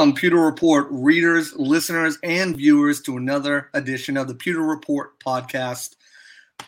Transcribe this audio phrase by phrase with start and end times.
[0.00, 5.96] Welcome, Pewter Report readers, listeners, and viewers to another edition of the Pewter Report podcast,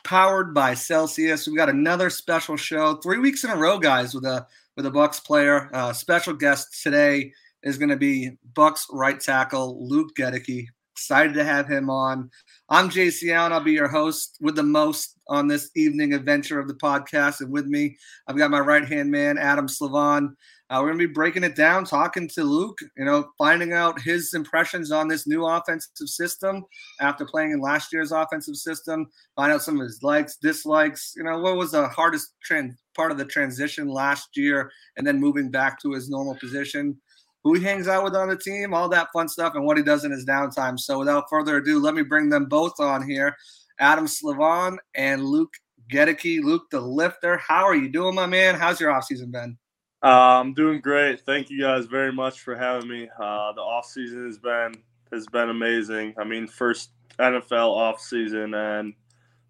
[0.04, 1.46] powered by Celsius.
[1.46, 4.46] We've got another special show, three weeks in a row, guys, with a
[4.76, 5.70] with a Bucs player.
[5.72, 7.32] Uh, special guest today
[7.62, 10.66] is going to be Bucs right tackle Luke Goedeke.
[10.94, 12.30] Excited to have him on.
[12.68, 13.52] I'm JC Allen.
[13.52, 17.40] I'll be your host with the most on this evening adventure of the podcast.
[17.40, 17.96] And with me,
[18.28, 20.36] I've got my right hand man, Adam Slivon.
[20.72, 24.00] Uh, we're going to be breaking it down, talking to Luke, you know, finding out
[24.00, 26.64] his impressions on this new offensive system
[26.98, 29.06] after playing in last year's offensive system,
[29.36, 33.12] find out some of his likes, dislikes, you know, what was the hardest trend, part
[33.12, 36.96] of the transition last year, and then moving back to his normal position,
[37.44, 39.82] who he hangs out with on the team, all that fun stuff, and what he
[39.82, 40.80] does in his downtime.
[40.80, 43.36] So without further ado, let me bring them both on here
[43.78, 45.52] Adam Slivon and Luke
[45.92, 46.42] Goedeke.
[46.42, 47.36] Luke the lifter.
[47.36, 48.54] How are you doing, my man?
[48.54, 49.58] How's your offseason been?
[50.02, 51.20] Uh, I'm doing great.
[51.20, 53.08] Thank you guys very much for having me.
[53.16, 54.74] Uh, the off season has been
[55.12, 56.14] has been amazing.
[56.18, 58.94] I mean, first NFL off season and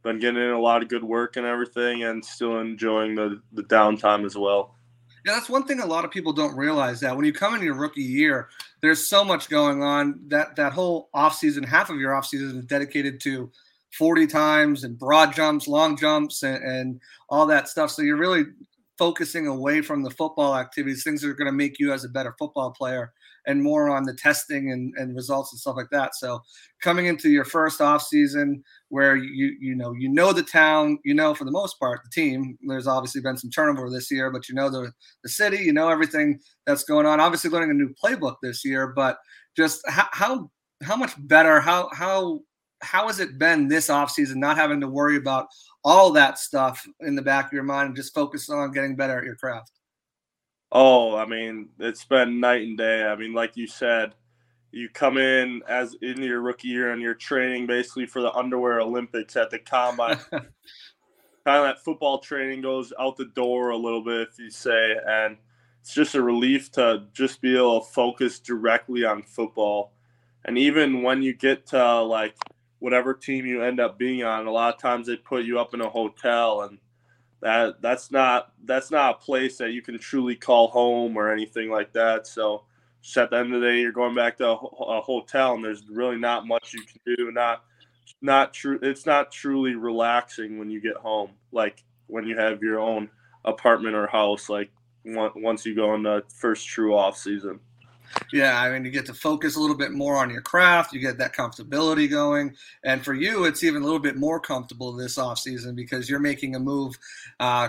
[0.02, 3.62] been getting in a lot of good work and everything, and still enjoying the the
[3.62, 4.74] downtime as well.
[5.24, 7.62] Yeah, that's one thing a lot of people don't realize that when you come in
[7.62, 8.48] your rookie year,
[8.80, 12.58] there's so much going on that that whole off season, half of your off season
[12.58, 13.50] is dedicated to
[13.92, 17.90] 40 times and broad jumps, long jumps, and, and all that stuff.
[17.90, 18.44] So you're really
[19.02, 22.08] focusing away from the football activities, things that are going to make you as a
[22.08, 23.12] better football player,
[23.48, 26.14] and more on the testing and, and results and stuff like that.
[26.14, 26.40] So
[26.80, 31.14] coming into your first off season where you you know you know the town, you
[31.14, 32.56] know for the most part the team.
[32.68, 34.92] There's obviously been some turnover this year, but you know the
[35.24, 37.18] the city, you know everything that's going on.
[37.18, 39.18] Obviously learning a new playbook this year, but
[39.56, 40.50] just how how,
[40.84, 42.38] how much better how how
[42.82, 45.46] how has it been this offseason not having to worry about
[45.84, 49.18] all that stuff in the back of your mind and just focus on getting better
[49.18, 49.70] at your craft?
[50.70, 53.04] Oh, I mean, it's been night and day.
[53.04, 54.14] I mean, like you said,
[54.70, 58.80] you come in as in your rookie year and you're training basically for the underwear
[58.80, 60.18] Olympics at the combine.
[60.30, 64.96] kind of that football training goes out the door a little bit, if you say,
[65.06, 65.36] and
[65.80, 69.92] it's just a relief to just be able to focus directly on football.
[70.44, 72.36] And even when you get to like
[72.82, 74.48] whatever team you end up being on.
[74.48, 76.78] A lot of times they put you up in a hotel, and
[77.40, 81.70] that that's not that's not a place that you can truly call home or anything
[81.70, 82.26] like that.
[82.26, 82.64] So
[83.00, 85.64] just at the end of the day, you're going back to a, a hotel, and
[85.64, 87.30] there's really not much you can do.
[87.30, 87.62] Not
[88.20, 88.80] not true.
[88.82, 93.08] It's not truly relaxing when you get home, like when you have your own
[93.44, 94.48] apartment or house.
[94.48, 94.70] Like
[95.04, 97.60] once you go in the first true off season.
[98.32, 100.94] Yeah, I mean, you get to focus a little bit more on your craft.
[100.94, 104.92] You get that comfortability going, and for you, it's even a little bit more comfortable
[104.92, 106.96] this offseason because you're making a move
[107.40, 107.68] uh,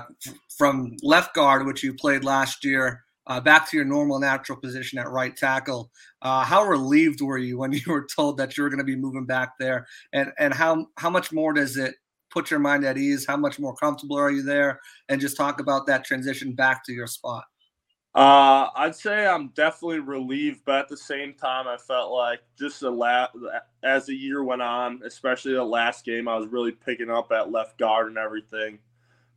[0.57, 4.99] from left guard, which you played last year, uh, back to your normal natural position
[4.99, 5.91] at right tackle.
[6.21, 8.95] Uh, how relieved were you when you were told that you were going to be
[8.95, 11.95] moving back there, and and how how much more does it
[12.31, 13.25] put your mind at ease?
[13.27, 14.79] How much more comfortable are you there?
[15.09, 17.43] And just talk about that transition back to your spot.
[18.15, 22.79] Uh, I'd say I'm definitely relieved, but at the same time, I felt like just
[22.81, 23.27] the la-
[23.81, 27.51] as the year went on, especially the last game, I was really picking up at
[27.51, 28.77] left guard and everything.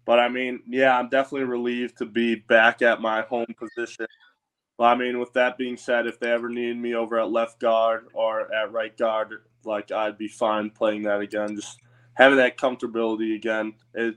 [0.05, 4.07] But I mean, yeah, I'm definitely relieved to be back at my home position.
[4.77, 7.59] But I mean, with that being said, if they ever needed me over at left
[7.61, 11.57] guard or at right guard, like I'd be fine playing that again.
[11.57, 11.79] Just
[12.15, 13.75] having that comfortability again.
[13.95, 14.17] It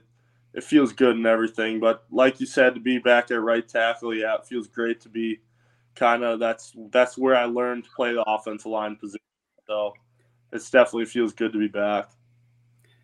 [0.54, 1.80] it feels good and everything.
[1.80, 5.08] But like you said, to be back at right tackle, yeah, it feels great to
[5.08, 5.40] be
[5.94, 9.20] kind of that's that's where I learned to play the offensive line position.
[9.66, 9.92] So
[10.52, 12.10] it definitely feels good to be back.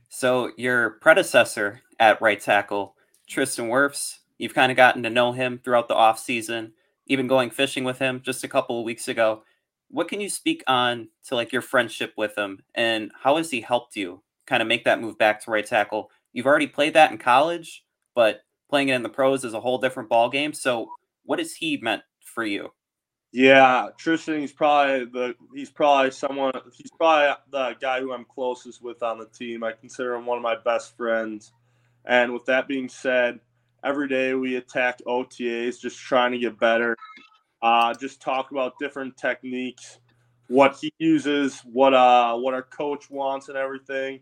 [0.08, 2.96] So your predecessor at right tackle,
[3.28, 6.72] Tristan Wirfs, you've kind of gotten to know him throughout the off season,
[7.06, 9.42] even going fishing with him just a couple of weeks ago.
[9.88, 13.60] What can you speak on to like your friendship with him and how has he
[13.60, 17.12] helped you kind of make that move back to right tackle You've already played that
[17.12, 17.82] in college,
[18.14, 20.52] but playing it in the pros is a whole different ball game.
[20.52, 20.90] So,
[21.24, 22.72] what has he meant for you?
[23.32, 24.40] Yeah, Tristan.
[24.40, 26.52] He's probably the he's probably someone.
[26.74, 29.64] He's probably the guy who I'm closest with on the team.
[29.64, 31.52] I consider him one of my best friends,
[32.04, 33.40] And with that being said,
[33.82, 36.96] every day we attack OTAs, just trying to get better.
[37.62, 40.00] Uh, just talk about different techniques,
[40.48, 44.20] what he uses, what uh what our coach wants, and everything.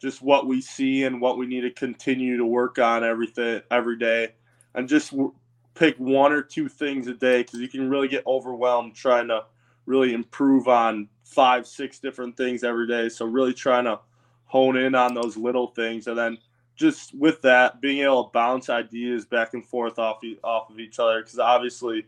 [0.00, 3.98] Just what we see and what we need to continue to work on everything every
[3.98, 4.34] day,
[4.74, 5.34] and just w-
[5.74, 9.44] pick one or two things a day because you can really get overwhelmed trying to
[9.86, 13.08] really improve on five, six different things every day.
[13.08, 14.00] So really trying to
[14.44, 16.38] hone in on those little things, and then
[16.76, 20.98] just with that, being able to bounce ideas back and forth off off of each
[20.98, 22.06] other because obviously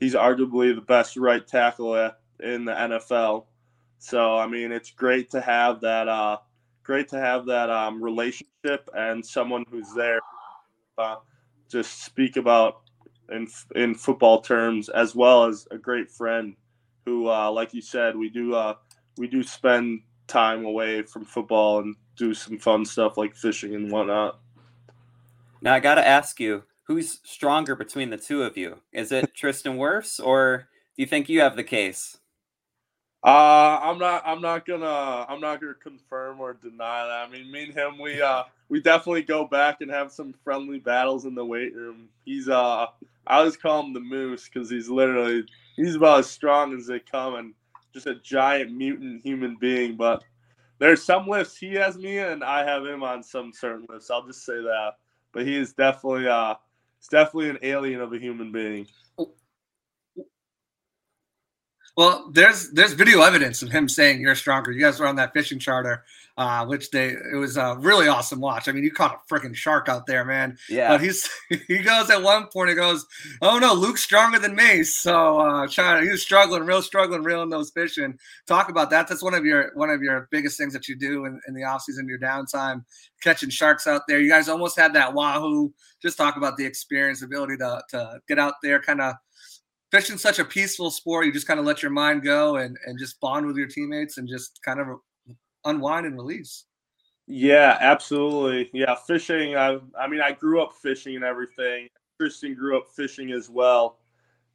[0.00, 1.94] he's arguably the best right tackle
[2.40, 3.46] in the NFL.
[3.98, 6.08] So I mean, it's great to have that.
[6.08, 6.38] Uh,
[6.82, 10.20] great to have that um, relationship and someone who's there.
[10.98, 11.16] Uh,
[11.68, 12.82] just speak about
[13.30, 16.54] in in football terms, as well as a great friend
[17.04, 18.74] who, uh, like you said, we do uh,
[19.16, 23.90] we do spend time away from football and do some fun stuff like fishing and
[23.90, 24.40] whatnot.
[25.60, 28.80] Now I got to ask you, who's stronger between the two of you?
[28.92, 32.18] Is it Tristan Wirfs, or do you think you have the case?
[33.22, 34.22] Uh, I'm not.
[34.26, 35.26] I'm not gonna.
[35.28, 37.28] I'm not gonna confirm or deny that.
[37.28, 40.78] I mean, me and him, we uh, we definitely go back and have some friendly
[40.78, 42.08] battles in the weight room.
[42.24, 42.86] He's uh,
[43.26, 45.44] I always call him the Moose because he's literally
[45.76, 47.54] he's about as strong as they come and
[47.92, 49.96] just a giant mutant human being.
[49.96, 50.24] But
[50.80, 54.10] there's some lifts he has me and I have him on some certain lifts.
[54.10, 54.92] I'll just say that.
[55.32, 56.54] But he is definitely uh,
[56.98, 58.88] he's definitely an alien of a human being.
[61.94, 64.72] Well, there's there's video evidence of him saying you're stronger.
[64.72, 66.04] You guys were on that fishing charter,
[66.38, 68.66] uh, which they it was a really awesome watch.
[68.66, 70.56] I mean, you caught a freaking shark out there, man.
[70.70, 70.88] Yeah.
[70.88, 71.28] But he's
[71.68, 72.70] he goes at one point.
[72.70, 73.04] He goes,
[73.42, 77.50] "Oh no, Luke's stronger than me." So uh, trying he was struggling, real struggling, reeling
[77.50, 77.98] those fish.
[77.98, 79.06] And talk about that.
[79.06, 81.64] That's one of your one of your biggest things that you do in, in the
[81.64, 82.86] off season, your downtime,
[83.22, 84.18] catching sharks out there.
[84.18, 85.74] You guys almost had that wahoo.
[86.00, 89.14] Just talk about the experience, ability to to get out there, kind of
[89.92, 91.26] fishing such a peaceful sport.
[91.26, 94.18] You just kind of let your mind go and, and just bond with your teammates
[94.18, 94.98] and just kind of
[95.64, 96.64] unwind and release.
[97.28, 98.70] Yeah, absolutely.
[98.72, 99.54] Yeah, fishing.
[99.54, 101.88] I, I mean, I grew up fishing and everything.
[102.18, 103.98] Tristan grew up fishing as well.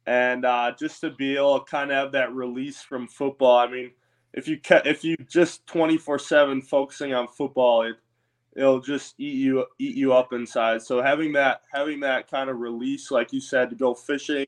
[0.06, 3.58] And uh, just to be able to kind of have that release from football.
[3.58, 3.92] I mean,
[4.34, 7.96] if you ca- if you just twenty four seven focusing on football, it
[8.56, 10.80] it'll just eat you eat you up inside.
[10.80, 14.46] So having that having that kind of release, like you said, to go fishing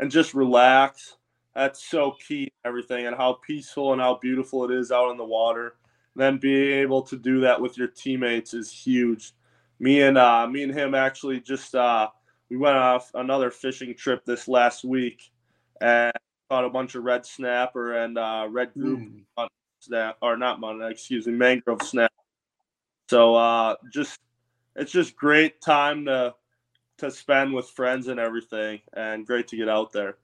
[0.00, 1.16] and just relax.
[1.54, 5.24] That's so key everything and how peaceful and how beautiful it is out in the
[5.24, 5.76] water.
[6.14, 9.32] And then being able to do that with your teammates is huge.
[9.78, 12.08] Me and uh, me and him actually just uh,
[12.48, 15.30] we went off another fishing trip this last week
[15.80, 16.12] and
[16.48, 19.48] caught a bunch of red snapper and uh, red group mm.
[19.80, 22.12] snap or not mon excuse me mangrove snap.
[23.08, 24.18] So uh, just
[24.76, 26.34] it's just great time to
[27.00, 30.16] to spend with friends and everything, and great to get out there.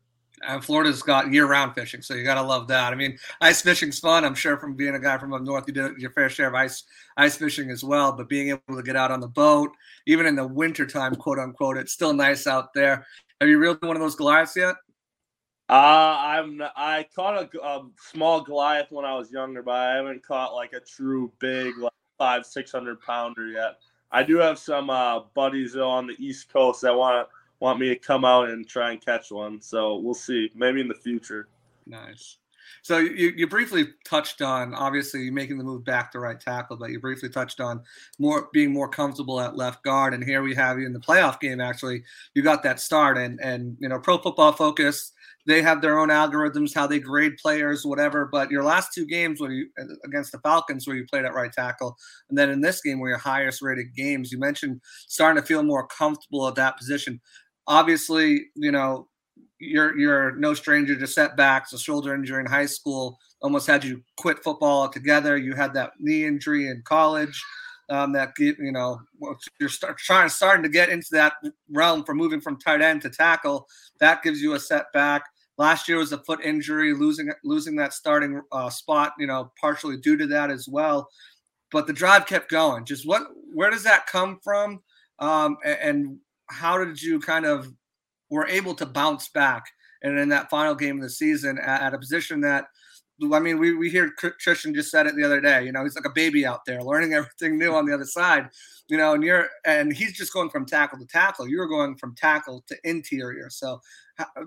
[0.43, 2.93] And Florida's got year-round fishing, so you gotta love that.
[2.93, 4.25] I mean, ice fishing's fun.
[4.25, 6.55] I'm sure from being a guy from up north, you did your fair share of
[6.55, 6.85] ice
[7.17, 8.13] ice fishing as well.
[8.13, 9.71] But being able to get out on the boat,
[10.07, 13.07] even in the wintertime, quote unquote, it's still nice out there.
[13.41, 14.77] Have you reeled one of those Goliaths yet?
[15.69, 20.25] Uh, I'm I caught a, a, small Goliath when I was younger, but I haven't
[20.25, 23.77] caught like a true big like five six hundred pounder yet.
[24.11, 27.29] I do have some uh, buddies on the East Coast that want
[27.61, 29.61] want me to come out and try and catch one.
[29.61, 30.51] So we'll see.
[30.55, 31.49] Maybe in the future.
[31.87, 32.37] Nice.
[32.83, 36.91] So you, you briefly touched on obviously making the move back to right tackle, but
[36.91, 37.83] you briefly touched on
[38.19, 40.15] more being more comfortable at left guard.
[40.15, 41.61] And here we have you in the playoff game.
[41.61, 42.03] Actually,
[42.35, 45.13] you got that start, and and you know, Pro Football Focus
[45.47, 48.27] they have their own algorithms, how they grade players, whatever.
[48.27, 49.69] But your last two games when you
[50.05, 51.97] against the Falcons, where you played at right tackle,
[52.29, 55.63] and then in this game, where your highest rated games, you mentioned starting to feel
[55.63, 57.21] more comfortable at that position.
[57.67, 59.09] Obviously, you know
[59.59, 61.73] you're you're no stranger to setbacks.
[61.73, 65.37] A shoulder injury in high school almost had you quit football altogether.
[65.37, 67.43] You had that knee injury in college.
[67.89, 68.99] Um, that you know
[69.61, 71.35] you're start, trying starting to get into that
[71.71, 73.69] realm for moving from tight end to tackle.
[74.01, 75.23] That gives you a setback.
[75.59, 79.13] Last year was a foot injury, losing losing that starting uh, spot.
[79.19, 81.09] You know, partially due to that as well.
[81.73, 82.85] But the drive kept going.
[82.85, 83.27] Just what?
[83.53, 84.83] Where does that come from?
[85.19, 87.73] Um, and, how did you kind of
[88.31, 89.65] were able to bounce back?
[90.03, 92.67] And in that final game of the season, at, at a position that
[93.33, 95.65] I mean, we, we hear Tristan just said it the other day.
[95.65, 98.49] You know, he's like a baby out there learning everything new on the other side.
[98.89, 101.49] You know, and you're and he's just going from tackle to tackle.
[101.49, 103.51] You're going from tackle to interior.
[103.51, 103.81] So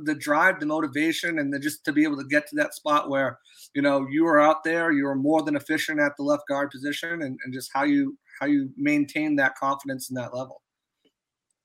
[0.04, 3.10] the drive, the motivation, and the, just to be able to get to that spot
[3.10, 3.40] where
[3.74, 6.72] you know you are out there, you are more than efficient at the left guard
[6.72, 10.62] position, and, and just how you how you maintain that confidence in that level.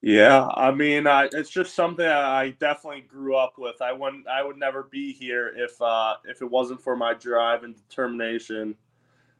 [0.06, 3.80] Yeah, I mean, I, it's just something I definitely grew up with.
[3.80, 7.64] I wouldn't, I would never be here if uh, if it wasn't for my drive
[7.64, 8.75] and determination.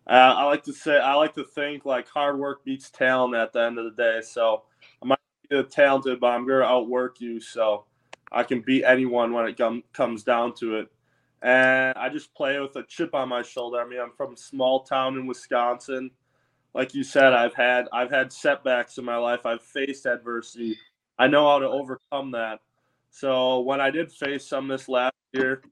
[0.07, 3.53] Uh, I like to say, I like to think like hard work beats talent at
[3.53, 4.23] the end of the day.
[4.23, 4.63] So
[5.03, 5.19] I might
[5.51, 7.85] be talented, but I'm gonna outwork you, so
[8.33, 10.89] I can beat anyone when it com- comes down to it.
[11.43, 13.83] And I just play with a chip on my shoulder.
[13.83, 16.11] I mean, I'm from small town in Wisconsin
[16.75, 19.47] like you said, I've had I've had setbacks in my life.
[19.47, 20.77] I've faced adversity.
[21.19, 22.61] I know how to overcome that.
[23.11, 25.63] So when I did face some this last year,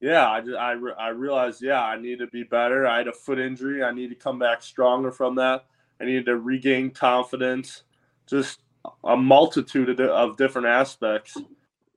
[0.00, 2.86] yeah, I just, I, I realized yeah I need to be better.
[2.86, 3.82] I had a foot injury.
[3.82, 5.66] I need to come back stronger from that.
[6.00, 7.82] I needed to regain confidence.
[8.26, 8.60] Just
[9.04, 11.36] a multitude of, different aspects.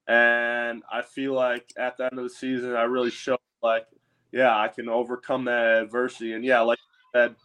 [0.07, 3.87] And I feel like at the end of the season, I really showed like,
[4.31, 6.33] yeah, I can overcome that adversity.
[6.33, 6.77] And yeah, like
[7.15, 7.35] I said,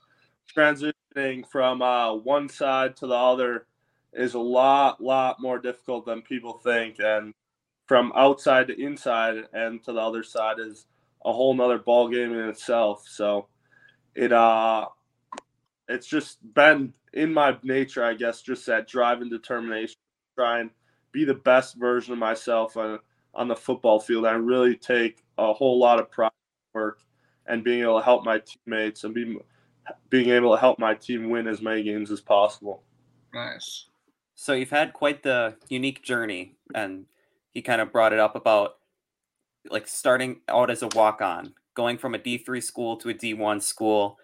[1.16, 3.66] transitioning from uh, one side to the other
[4.12, 6.96] is a lot, lot more difficult than people think.
[6.98, 7.32] And
[7.86, 10.86] from outside to inside and to the other side is
[11.24, 13.04] a whole nother ball game in itself.
[13.08, 13.48] So
[14.14, 14.86] it uh
[15.88, 19.96] it's just been in my nature, I guess, just that drive and determination,
[20.36, 20.70] try and
[21.12, 23.00] be the best version of myself on,
[23.34, 24.24] on the football field.
[24.24, 26.30] I really take a whole lot of pride
[26.74, 27.00] work
[27.46, 29.36] and being able to help my teammates and be
[30.08, 32.82] being able to help my team win as many games as possible.
[33.32, 33.86] Nice.
[34.34, 37.06] So you've had quite the unique journey, and
[37.52, 38.76] he kind of brought it up about
[39.70, 43.62] like starting out as a walk on, going from a D3 school to a D1
[43.62, 44.18] school,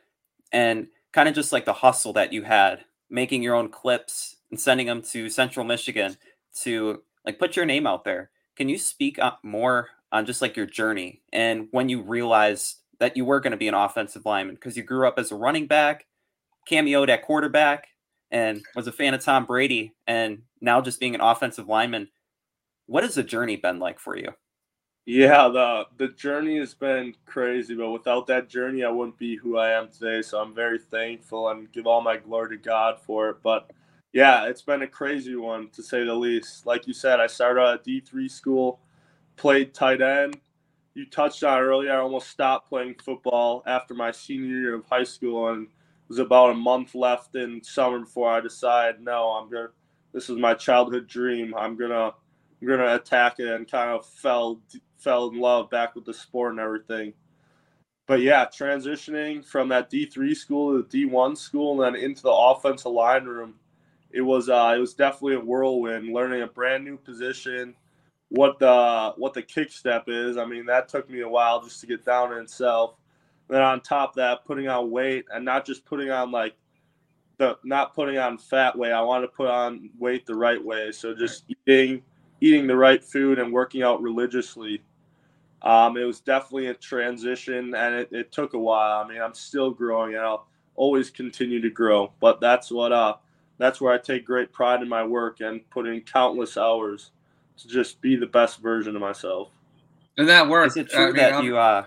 [0.52, 4.60] and kind of just like the hustle that you had, making your own clips and
[4.60, 6.16] sending them to Central Michigan
[6.62, 8.30] to like put your name out there.
[8.56, 13.16] Can you speak up more on just like your journey and when you realized that
[13.16, 15.66] you were going to be an offensive lineman because you grew up as a running
[15.66, 16.06] back,
[16.70, 17.88] cameoed at quarterback,
[18.30, 22.08] and was a fan of Tom Brady, and now just being an offensive lineman.
[22.86, 24.32] What has the journey been like for you?
[25.08, 29.56] Yeah, the the journey has been crazy, but without that journey, I wouldn't be who
[29.56, 30.20] I am today.
[30.20, 33.36] So I'm very thankful and give all my glory to God for it.
[33.42, 33.70] But
[34.12, 36.66] yeah, it's been a crazy one to say the least.
[36.66, 38.80] Like you said, I started at D three school,
[39.36, 40.40] played tight end,
[40.96, 45.04] you touched on earlier, I almost stopped playing football after my senior year of high
[45.04, 49.50] school, and it was about a month left in summer before I decided, no, I'm
[49.50, 49.68] gonna.
[50.14, 51.54] This is my childhood dream.
[51.54, 52.14] I'm gonna,
[52.62, 54.62] I'm gonna attack it, and kind of fell
[54.96, 57.12] fell in love back with the sport and everything.
[58.06, 62.32] But yeah, transitioning from that D3 school to the D1 school, and then into the
[62.32, 63.56] offensive line room,
[64.10, 66.14] it was uh, it was definitely a whirlwind.
[66.14, 67.74] Learning a brand new position
[68.28, 70.36] what the what the kick step is.
[70.36, 72.96] I mean, that took me a while just to get down in itself.
[73.48, 76.54] Then on top of that, putting on weight and not just putting on like
[77.38, 78.92] the not putting on fat weight.
[78.92, 80.90] I want to put on weight the right way.
[80.92, 82.02] So just eating
[82.40, 84.82] eating the right food and working out religiously.
[85.62, 89.02] Um, it was definitely a transition and it, it took a while.
[89.02, 92.12] I mean, I'm still growing and I'll always continue to grow.
[92.20, 93.14] But that's what uh
[93.58, 97.12] that's where I take great pride in my work and put in countless hours
[97.58, 99.50] to just be the best version of myself.
[100.18, 100.68] And that work.
[100.68, 101.58] Is it true I mean, that I'm, you?
[101.58, 101.84] uh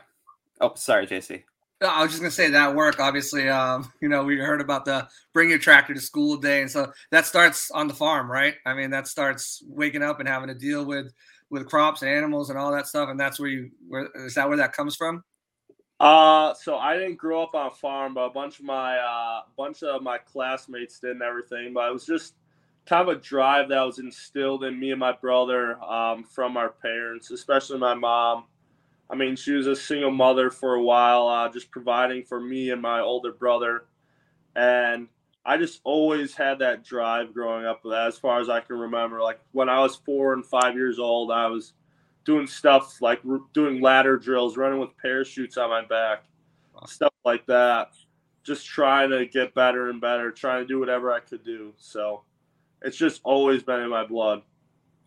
[0.61, 1.43] Oh, sorry, JC.
[1.81, 2.99] I was just gonna say that work.
[2.99, 6.69] Obviously, um, you know, we heard about the bring your tractor to school day, and
[6.69, 8.55] so that starts on the farm, right?
[8.65, 11.13] I mean, that starts waking up and having to deal with
[11.49, 13.71] with crops and animals and all that stuff, and that's where you.
[13.87, 15.23] Where is that where that comes from?
[15.99, 19.41] Uh, so I didn't grow up on a farm, but a bunch of my uh,
[19.57, 21.73] bunch of my classmates did and everything.
[21.73, 22.35] But it was just
[22.89, 26.69] kind of a drive that was instilled in me and my brother um, from our
[26.69, 28.45] parents, especially my mom.
[29.11, 32.71] I mean, she was a single mother for a while, uh, just providing for me
[32.71, 33.85] and my older brother.
[34.55, 35.07] And
[35.45, 39.21] I just always had that drive growing up, as far as I can remember.
[39.21, 41.73] Like when I was four and five years old, I was
[42.25, 43.21] doing stuff like
[43.53, 46.23] doing ladder drills, running with parachutes on my back,
[46.87, 47.91] stuff like that.
[48.43, 51.73] Just trying to get better and better, trying to do whatever I could do.
[51.77, 52.23] So
[52.81, 54.41] it's just always been in my blood.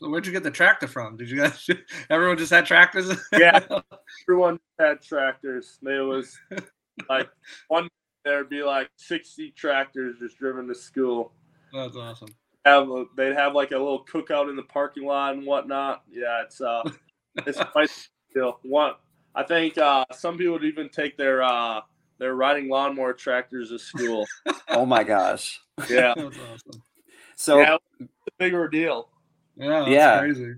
[0.03, 1.17] So where'd you get the tractor from?
[1.17, 1.69] Did you guys?
[2.11, 3.17] Everyone just had tractors.
[3.33, 3.61] yeah,
[4.29, 5.79] everyone had tractors.
[5.81, 6.37] There was
[7.09, 7.29] like
[7.69, 7.89] one.
[8.25, 11.33] There'd be like sixty tractors just driven to school.
[11.73, 12.29] That's awesome.
[12.65, 16.03] Have a, they'd have like a little cookout in the parking lot and whatnot.
[16.11, 16.83] Yeah, it's uh,
[17.47, 17.91] it's quite
[18.31, 18.95] still one.
[19.35, 21.81] I think uh, some people would even take their uh,
[22.19, 24.27] their riding lawnmower tractors to school.
[24.69, 25.61] oh my gosh!
[25.89, 26.83] Yeah, that's awesome.
[27.43, 28.07] So yeah, a
[28.39, 29.09] big ordeal.
[29.57, 30.21] Yeah, yeah.
[30.21, 30.55] Crazy.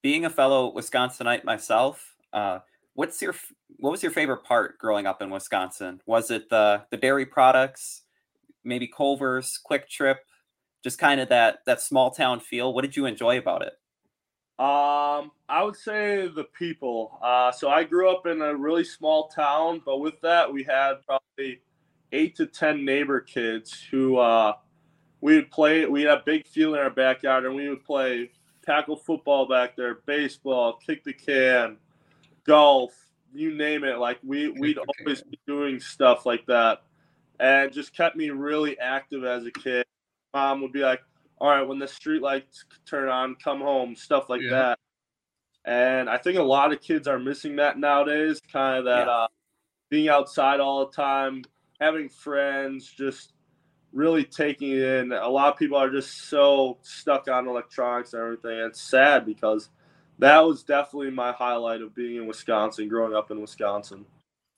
[0.00, 2.60] Being a fellow Wisconsinite myself, uh,
[2.94, 3.34] what's your
[3.78, 6.00] what was your favorite part growing up in Wisconsin?
[6.06, 8.02] Was it the the dairy products,
[8.62, 10.18] maybe Culver's, Kwik Trip,
[10.84, 12.72] just kind of that that small town feel.
[12.72, 13.72] What did you enjoy about it?
[14.60, 17.18] Um, I would say the people.
[17.20, 21.04] Uh, so I grew up in a really small town, but with that, we had
[21.04, 21.60] probably
[22.12, 24.52] eight to ten neighbor kids who uh,
[25.20, 25.86] we would play.
[25.86, 28.30] We had a big field in our backyard, and we would play
[28.64, 31.76] tackle football back there, baseball, kick the can,
[32.44, 32.92] golf,
[33.34, 33.98] you name it.
[33.98, 36.82] Like we we'd always be doing stuff like that,
[37.40, 39.84] and just kept me really active as a kid.
[40.34, 41.00] Mom would be like,
[41.38, 44.50] "All right, when the street lights turn on, come home," stuff like yeah.
[44.50, 44.78] that.
[45.64, 48.40] And I think a lot of kids are missing that nowadays.
[48.52, 49.12] Kind of that yeah.
[49.12, 49.26] uh,
[49.90, 51.42] being outside all the time,
[51.80, 53.32] having friends, just
[53.98, 55.12] really taking it in.
[55.12, 58.58] A lot of people are just so stuck on electronics and everything.
[58.58, 59.70] It's sad because
[60.20, 64.06] that was definitely my highlight of being in Wisconsin, growing up in Wisconsin.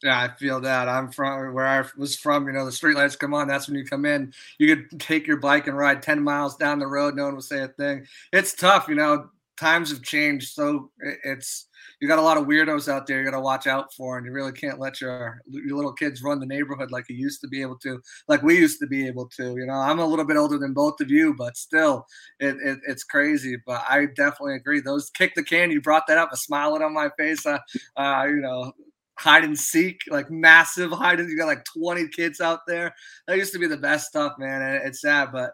[0.02, 0.88] Yeah, I feel that.
[0.88, 2.46] I'm from where I was from.
[2.46, 3.48] You know, the streetlights come on.
[3.48, 4.32] That's when you come in.
[4.58, 7.16] You could take your bike and ride 10 miles down the road.
[7.16, 8.06] No one would say a thing.
[8.32, 8.88] It's tough.
[8.88, 9.30] You know,
[9.60, 10.54] times have changed.
[10.54, 10.90] So
[11.24, 11.68] it's
[12.00, 14.26] you got a lot of weirdos out there you got to watch out for, and
[14.26, 17.48] you really can't let your your little kids run the neighborhood like you used to
[17.48, 19.54] be able to, like we used to be able to.
[19.56, 22.06] You know, I'm a little bit older than both of you, but still,
[22.40, 23.56] it, it it's crazy.
[23.66, 24.80] But I definitely agree.
[24.80, 25.70] Those kick the can.
[25.70, 26.32] You brought that up.
[26.32, 27.44] A smile on my face.
[27.44, 27.58] Uh,
[27.96, 28.72] uh, you know,
[29.18, 32.94] hide and seek, like massive hide and you got like 20 kids out there.
[33.26, 34.62] That used to be the best stuff, man.
[34.82, 35.50] It's sad, but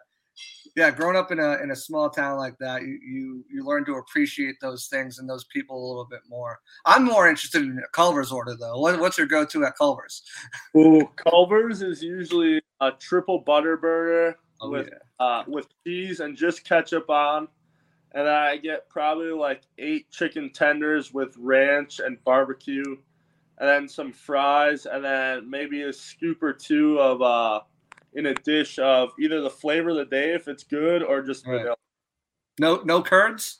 [0.77, 3.83] yeah, growing up in a in a small town like that, you you you learn
[3.85, 6.59] to appreciate those things and those people a little bit more.
[6.85, 8.79] I'm more interested in Culver's order though.
[8.79, 10.21] What, what's your go-to at Culver's?
[10.77, 15.25] Ooh, Culver's is usually a triple butter burger oh, with yeah.
[15.25, 17.47] uh, with cheese and just ketchup on,
[18.13, 22.97] and I get probably like eight chicken tenders with ranch and barbecue,
[23.57, 27.61] and then some fries, and then maybe a scoop or two of uh
[28.17, 31.45] in a dish of either the flavor of the day if it's good or just
[31.45, 31.59] right.
[31.59, 31.77] vanilla.
[32.59, 33.59] No, no curds.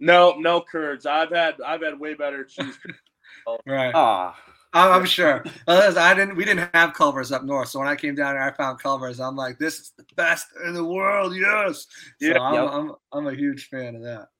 [0.00, 1.06] No, no curds.
[1.06, 2.76] I've had I've had way better cheese.
[3.66, 3.94] right.
[3.94, 4.36] Ah.
[4.76, 5.44] I'm sure.
[5.68, 6.34] I didn't.
[6.34, 9.20] We didn't have Culver's up north, so when I came down here, I found Culver's.
[9.20, 11.32] I'm like, this is the best in the world.
[11.36, 11.86] Yes.
[12.20, 12.40] So yeah.
[12.40, 12.70] I'm, yep.
[12.72, 14.30] I'm, I'm a huge fan of that.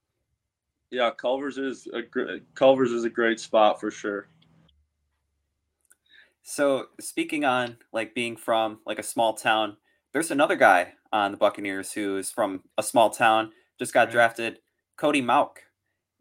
[0.91, 2.43] Yeah, Culver's is a great.
[2.57, 4.27] Culver's is a great spot for sure.
[6.45, 9.79] So speaking on like being from like a small town,
[10.13, 14.13] there's another guy on the Buccaneers who is from a small town, just got right.
[14.13, 14.59] drafted,
[14.97, 15.57] Cody Mauch.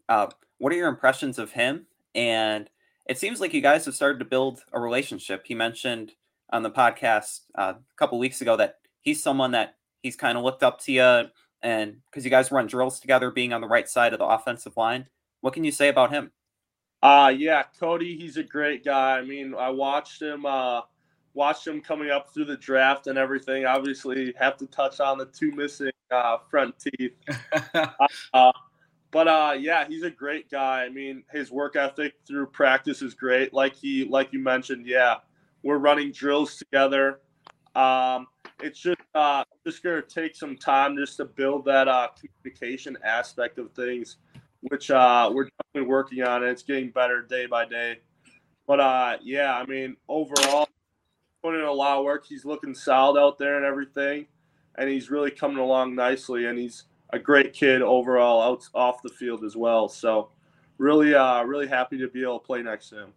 [0.08, 1.86] Uh, what are your impressions of him?
[2.14, 2.70] And
[3.06, 5.44] it seems like you guys have started to build a relationship.
[5.46, 6.12] He mentioned
[6.50, 10.44] on the podcast uh, a couple weeks ago that he's someone that he's kind of
[10.44, 11.28] looked up to you,
[11.62, 14.76] and because you guys run drills together, being on the right side of the offensive
[14.76, 15.06] line.
[15.42, 16.32] What can you say about him?
[17.04, 19.18] Uh yeah, Cody, he's a great guy.
[19.18, 20.82] I mean, I watched him uh
[21.34, 23.66] watched him coming up through the draft and everything.
[23.66, 27.14] Obviously, have to touch on the two missing uh, front teeth.
[28.34, 28.52] uh,
[29.12, 30.84] but uh, yeah, he's a great guy.
[30.84, 33.54] I mean, his work ethic through practice is great.
[33.54, 35.16] Like he, like you mentioned, yeah,
[35.64, 37.20] we're running drills together.
[37.76, 38.28] Um,
[38.62, 42.08] it's just uh, just gonna take some time just to build that uh,
[42.42, 44.18] communication aspect of things
[44.68, 46.42] which uh, we're definitely working on.
[46.42, 48.00] And it's getting better day by day.
[48.66, 50.68] But uh, yeah, I mean, overall,
[51.42, 52.24] putting in a lot of work.
[52.26, 54.26] He's looking solid out there and everything,
[54.76, 56.46] and he's really coming along nicely.
[56.46, 59.88] And he's a great kid overall out off the field as well.
[59.88, 60.30] So
[60.78, 63.12] really, uh, really happy to be able to play next to him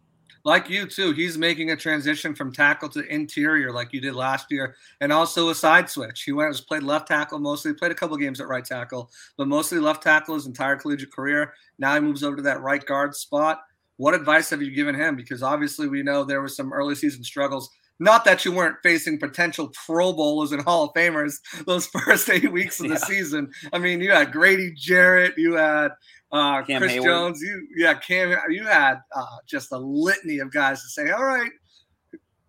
[0.47, 4.49] like you too, he's making a transition from tackle to interior like you did last
[4.49, 6.23] year, and also a side switch.
[6.23, 9.49] He went was played left tackle mostly, played a couple games at right tackle, but
[9.49, 11.53] mostly left tackle his entire collegiate career.
[11.79, 13.59] Now he moves over to that right guard spot.
[13.97, 15.17] What advice have you given him?
[15.17, 17.69] Because obviously we know there was some early season struggles.
[17.99, 22.51] Not that you weren't facing potential Pro Bowlers and Hall of Famers those first eight
[22.53, 23.05] weeks of the yeah.
[23.05, 23.51] season.
[23.73, 25.91] I mean, you had Grady Jarrett, you had
[26.31, 27.07] uh, Chris Hayward.
[27.07, 31.23] Jones, you yeah, Cam, you had uh, just a litany of guys to say, all
[31.23, 31.51] right,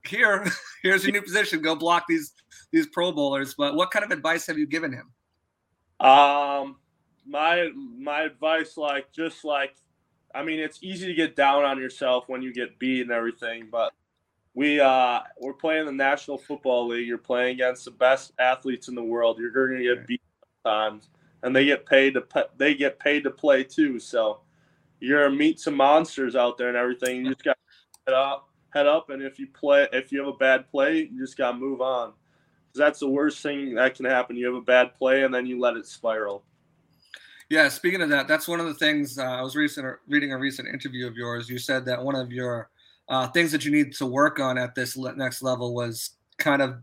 [0.05, 0.45] here,
[0.83, 1.63] here's your new position.
[1.63, 2.33] Go block these
[2.73, 3.55] these Pro Bowlers.
[3.55, 6.07] But what kind of advice have you given him?
[6.07, 6.77] Um,
[7.27, 9.77] my my advice, like just like,
[10.35, 13.69] I mean, it's easy to get down on yourself when you get beat and everything,
[13.71, 13.93] but
[14.55, 17.07] we uh we're playing the National Football League.
[17.07, 19.39] You're playing against the best athletes in the world.
[19.39, 20.23] You're going to get beat
[20.65, 21.11] sometimes
[21.43, 23.99] and they get paid to they get paid to play too.
[23.99, 24.41] So
[25.01, 27.25] you're meet some monsters out there and everything.
[27.25, 27.57] You just got
[28.07, 31.21] head up, head up, and if you play, if you have a bad play, you
[31.21, 32.09] just gotta move on.
[32.73, 34.37] Cause that's the worst thing that can happen.
[34.37, 36.45] You have a bad play and then you let it spiral.
[37.49, 40.39] Yeah, speaking of that, that's one of the things uh, I was recent, reading a
[40.39, 41.49] recent interview of yours.
[41.49, 42.69] You said that one of your
[43.09, 46.77] uh, things that you need to work on at this next level was kind of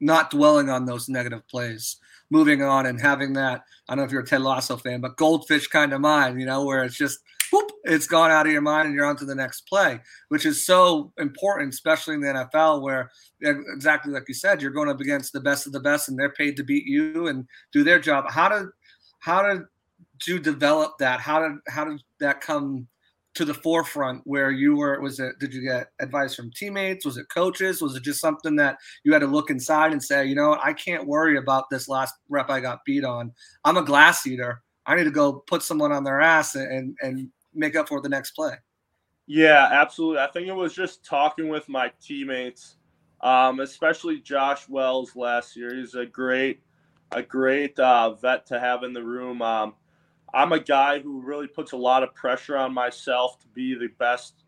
[0.00, 1.96] not dwelling on those negative plays,
[2.30, 3.62] moving on and having that.
[3.88, 6.46] I don't know if you're a Ted Lasso fan, but goldfish kind of mind, you
[6.46, 7.18] know, where it's just
[7.52, 10.46] whoop, it's gone out of your mind and you're on to the next play, which
[10.46, 13.10] is so important, especially in the NFL, where
[13.40, 16.32] exactly like you said, you're going up against the best of the best and they're
[16.32, 18.30] paid to beat you and do their job.
[18.30, 18.68] How did
[19.20, 19.62] how did
[20.26, 21.20] you develop that?
[21.20, 22.86] How did how did that come
[23.34, 27.04] to the forefront where you were was it did you get advice from teammates?
[27.04, 27.80] Was it coaches?
[27.80, 30.72] Was it just something that you had to look inside and say you know i
[30.72, 33.32] can't worry about this last rep i got beat on.
[33.64, 34.62] I'm a glass eater.
[34.86, 38.08] I need to go put someone on their ass and and make up for the
[38.08, 38.54] next play.
[39.26, 40.20] Yeah absolutely.
[40.20, 42.76] I think it was just talking with my teammates
[43.22, 45.74] um, especially josh wells last year.
[45.74, 46.62] He's a great
[47.12, 49.42] a great uh, vet to have in the room.
[49.42, 49.74] Um,
[50.32, 53.88] I'm a guy who really puts a lot of pressure on myself to be the
[53.98, 54.44] best,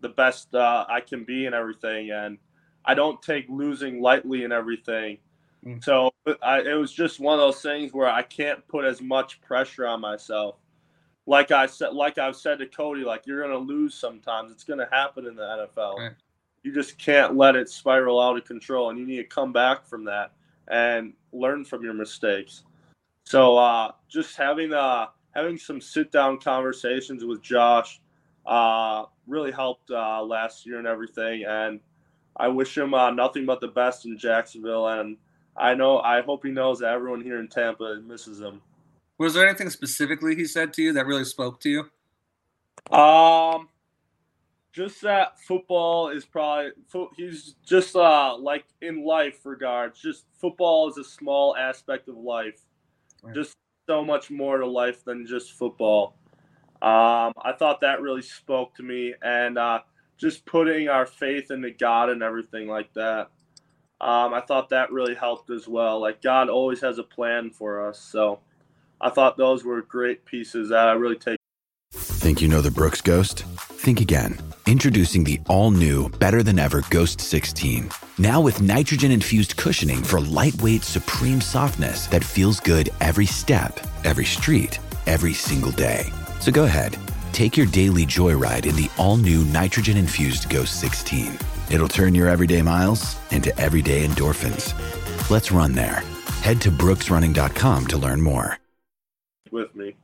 [0.00, 2.38] the best uh, I can be and everything, and
[2.84, 5.18] I don't take losing lightly and everything.
[5.64, 5.82] Mm.
[5.82, 9.40] So I, it was just one of those things where I can't put as much
[9.40, 10.56] pressure on myself.
[11.26, 14.52] Like I said, like I've said to Cody, like you're gonna lose sometimes.
[14.52, 15.42] It's gonna happen in the
[15.76, 15.96] NFL.
[15.96, 16.12] Right.
[16.62, 19.84] You just can't let it spiral out of control, and you need to come back
[19.86, 20.32] from that
[20.68, 22.62] and learn from your mistakes.
[23.24, 28.00] So uh, just having uh, having some sit down conversations with Josh
[28.46, 31.44] uh, really helped uh, last year and everything.
[31.46, 31.78] And
[32.36, 34.88] I wish him uh, nothing but the best in Jacksonville.
[34.88, 35.18] And
[35.54, 38.62] I know, I hope he knows that everyone here in Tampa misses him.
[39.18, 42.96] Was there anything specifically he said to you that really spoke to you?
[42.96, 43.68] Um,
[44.72, 46.70] just that football is probably
[47.16, 50.00] he's just uh like in life regards.
[50.00, 52.60] Just football is a small aspect of life.
[53.22, 53.34] Right.
[53.34, 56.16] Just so much more to life than just football.
[56.82, 59.80] Um, I thought that really spoke to me, and uh,
[60.18, 63.30] just putting our faith into God and everything like that.
[63.98, 66.00] Um, I thought that really helped as well.
[66.00, 68.40] Like God always has a plan for us, so
[69.00, 71.38] I thought those were great pieces that I really take.
[71.92, 73.44] Think you know the Brooks Ghost?
[73.58, 74.38] Think again.
[74.66, 77.88] Introducing the all-new, better than ever Ghost 16.
[78.18, 84.24] Now with nitrogen infused cushioning for lightweight, supreme softness that feels good every step, every
[84.24, 86.06] street, every single day.
[86.40, 86.98] So go ahead,
[87.30, 91.38] take your daily joyride in the all new nitrogen infused Ghost 16.
[91.70, 94.74] It'll turn your everyday miles into everyday endorphins.
[95.30, 96.02] Let's run there.
[96.42, 98.58] Head to brooksrunning.com to learn more.
[99.52, 99.94] With me.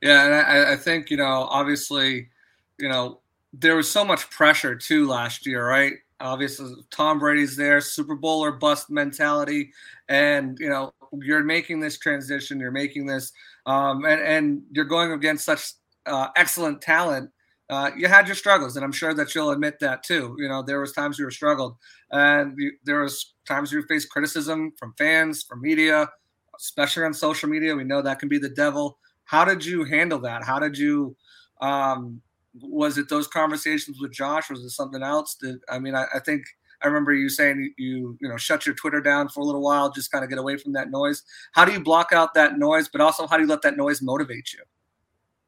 [0.00, 2.30] Yeah, and I, I think, you know, obviously,
[2.78, 3.18] you know,
[3.52, 5.94] there was so much pressure too last year, right?
[6.20, 9.72] Obviously, Tom Brady's there, Super Bowl or bust mentality,
[10.08, 13.32] and you know you're making this transition, you're making this,
[13.66, 15.72] um, and and you're going against such
[16.06, 17.30] uh, excellent talent.
[17.68, 20.36] Uh, you had your struggles, and I'm sure that you'll admit that too.
[20.38, 21.76] You know, there was times you were struggled,
[22.10, 26.08] and you, there was times you faced criticism from fans, from media,
[26.56, 27.74] especially on social media.
[27.74, 28.98] We know that can be the devil.
[29.24, 30.44] How did you handle that?
[30.44, 31.16] How did you
[31.60, 32.20] um,
[32.60, 34.50] was it those conversations with Josh?
[34.50, 35.36] Was it something else?
[35.40, 36.44] That I mean, I, I, think
[36.82, 39.90] I remember you saying you you know shut your Twitter down for a little while,
[39.90, 41.22] just kind of get away from that noise.
[41.52, 44.02] How do you block out that noise, but also how do you let that noise
[44.02, 44.60] motivate you?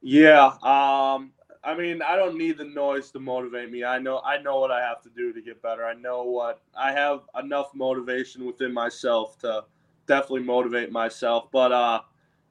[0.01, 1.31] Yeah, um,
[1.63, 3.83] I mean, I don't need the noise to motivate me.
[3.83, 5.85] I know I know what I have to do to get better.
[5.85, 9.65] I know what I have enough motivation within myself to
[10.07, 11.51] definitely motivate myself.
[11.51, 12.01] But uh,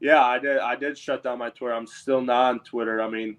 [0.00, 1.74] yeah, I did I did shut down my Twitter.
[1.74, 3.00] I'm still not on Twitter.
[3.02, 3.36] I mean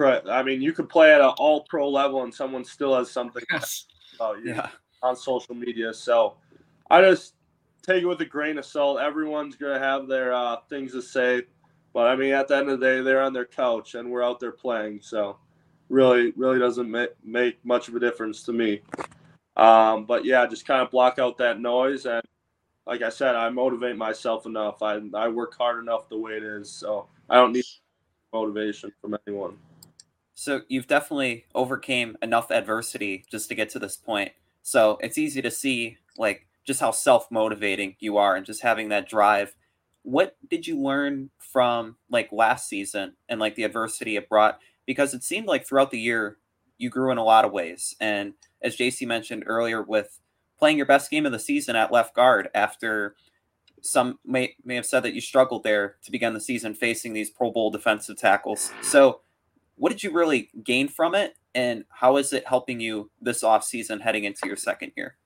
[0.00, 3.42] I mean, you could play at an all pro level and someone still has something
[3.50, 3.86] yes.
[4.14, 4.68] about you yeah.
[5.02, 5.92] on social media.
[5.92, 6.36] So
[6.90, 7.34] I just
[7.82, 9.00] take it with a grain of salt.
[9.00, 11.42] Everyone's going to have their uh, things to say.
[11.92, 14.22] But I mean, at the end of the day, they're on their couch and we're
[14.22, 15.00] out there playing.
[15.02, 15.38] So
[15.88, 18.82] really, really doesn't make, make much of a difference to me.
[19.56, 22.06] Um, but yeah, just kind of block out that noise.
[22.06, 22.22] And
[22.86, 24.80] like I said, I motivate myself enough.
[24.82, 26.70] I, I work hard enough the way it is.
[26.70, 27.64] So I don't need
[28.32, 29.56] motivation from anyone.
[30.38, 34.30] So you've definitely overcame enough adversity just to get to this point.
[34.62, 39.08] So it's easy to see like just how self-motivating you are and just having that
[39.08, 39.56] drive.
[40.02, 44.60] What did you learn from like last season and like the adversity it brought?
[44.86, 46.36] Because it seemed like throughout the year
[46.78, 47.96] you grew in a lot of ways.
[48.00, 50.20] And as JC mentioned earlier, with
[50.56, 53.16] playing your best game of the season at left guard after
[53.82, 57.28] some may may have said that you struggled there to begin the season facing these
[57.28, 58.70] Pro Bowl defensive tackles.
[58.82, 59.22] So
[59.78, 61.34] what did you really gain from it?
[61.54, 65.16] And how is it helping you this off season heading into your second year?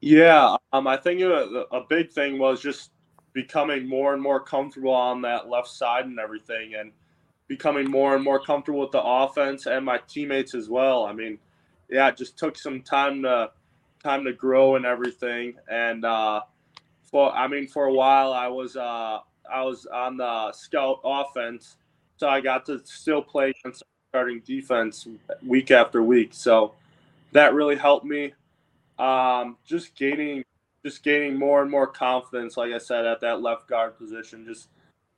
[0.00, 2.92] Yeah um, i think a, a big thing was just
[3.32, 6.92] becoming more and more comfortable on that left side and everything and
[7.48, 11.04] becoming more and more comfortable with the offense and my teammates as well.
[11.04, 11.36] I mean
[11.88, 13.50] yeah it just took some time to
[14.02, 15.54] time to grow and everything.
[15.70, 16.42] And uh,
[17.10, 19.18] for I mean, for a while I was uh,
[19.50, 21.76] I was on the scout offense,
[22.18, 25.06] so I got to still play against starting defense
[25.46, 26.30] week after week.
[26.32, 26.74] So
[27.32, 28.34] that really helped me.
[28.98, 30.44] Um, just gaining
[30.84, 34.68] just gaining more and more confidence, like I said, at that left guard position, just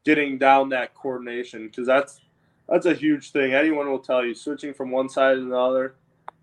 [0.05, 2.21] getting down that coordination because that's
[2.69, 3.55] that's a huge thing.
[3.55, 5.95] Anyone will tell you switching from one side to the other.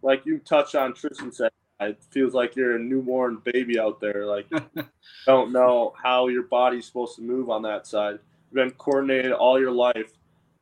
[0.01, 4.25] Like you touched on, Tristan said, it feels like you're a newborn baby out there.
[4.25, 4.47] Like
[5.25, 8.19] don't know how your body's supposed to move on that side.
[8.49, 10.13] You've been coordinated all your life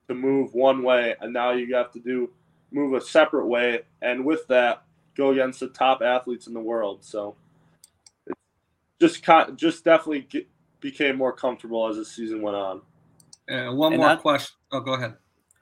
[0.07, 2.31] to move one way, and now you have to do
[2.71, 4.83] move a separate way, and with that,
[5.15, 7.03] go against the top athletes in the world.
[7.03, 7.35] So
[8.99, 9.23] just
[9.55, 10.47] just definitely get,
[10.79, 12.81] became more comfortable as the season went on.
[13.49, 14.55] Uh, one and more that, question.
[14.71, 15.15] Oh, go ahead.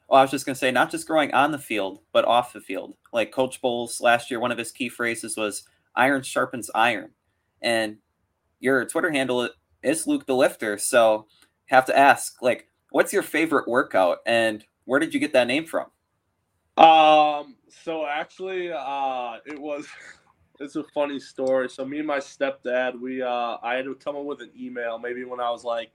[0.08, 2.54] Well, I was just going to say, not just growing on the field, but off
[2.54, 2.96] the field.
[3.12, 5.64] Like Coach Bowles last year, one of his key phrases was
[5.96, 7.12] "iron sharpens iron,"
[7.62, 7.98] and
[8.60, 9.50] your Twitter handle
[9.82, 10.78] is Luke the Lifter.
[10.78, 11.28] So,
[11.68, 15.66] have to ask, like, what's your favorite workout, and where did you get that name
[15.66, 15.88] from?
[16.78, 17.56] Um.
[17.84, 19.88] So actually, uh, it was
[20.60, 21.70] it's a funny story.
[21.70, 24.98] So me and my stepdad, we uh, I had to come up with an email
[24.98, 25.92] maybe when I was like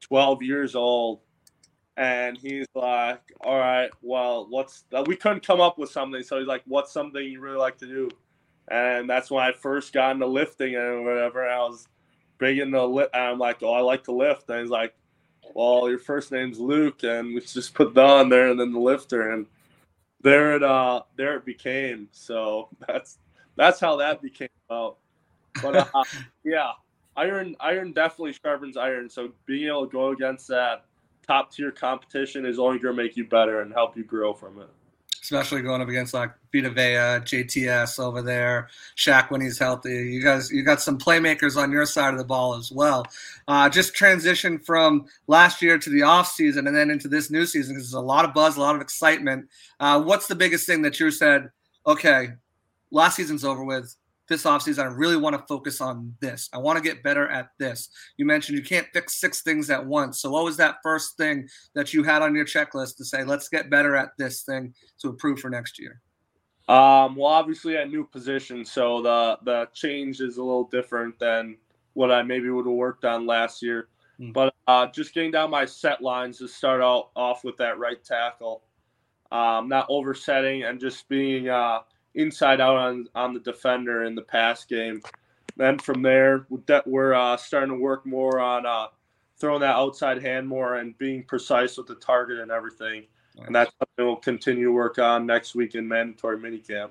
[0.00, 1.20] 12 years old,
[1.96, 6.46] and he's like, "All right, well, what's we couldn't come up with something." So he's
[6.48, 8.10] like, "What's something you really like to do?"
[8.70, 11.48] And that's when I first got into lifting and whatever.
[11.48, 11.86] I was
[12.38, 14.94] big into lift, I'm like, "Oh, I like to lift." And he's like,
[15.54, 18.80] "Well, your first name's Luke," and we just put the on there and then the
[18.80, 19.46] lifter, and
[20.22, 22.08] there it uh there it became.
[22.12, 23.18] So that's
[23.56, 24.98] that's how that became about.
[25.62, 26.04] But uh,
[26.44, 26.72] yeah,
[27.16, 29.08] iron iron definitely sharpens iron.
[29.08, 30.84] So being able to go against that
[31.26, 34.60] top tier competition is only going to make you better and help you grow from
[34.60, 34.68] it.
[35.22, 40.10] Especially going up against like Vita Vea, JTS over there, Shaq when he's healthy.
[40.10, 43.06] You guys, you got some playmakers on your side of the ball as well.
[43.46, 47.46] Uh, just transition from last year to the off season and then into this new
[47.46, 49.48] season because there's a lot of buzz, a lot of excitement.
[49.78, 51.50] Uh, what's the biggest thing that you said?
[51.86, 52.30] Okay,
[52.90, 53.94] last season's over with.
[54.32, 56.48] This offseason, I really want to focus on this.
[56.54, 57.90] I want to get better at this.
[58.16, 60.22] You mentioned you can't fix six things at once.
[60.22, 63.50] So, what was that first thing that you had on your checklist to say, let's
[63.50, 66.00] get better at this thing to improve for next year?
[66.66, 71.58] Um, well, obviously, a new position, so the the change is a little different than
[71.92, 73.88] what I maybe would have worked on last year.
[74.18, 74.32] Mm.
[74.32, 78.02] But uh, just getting down my set lines to start out off with that right
[78.02, 78.62] tackle,
[79.30, 81.80] um, not oversetting and just being uh,
[82.14, 85.02] inside out on on the defender in the pass game.
[85.56, 86.46] Then from there,
[86.86, 88.86] we're uh, starting to work more on uh,
[89.38, 93.04] throwing that outside hand more and being precise with the target and everything.
[93.46, 96.90] And that's something we'll continue to work on next week in mandatory minicamp.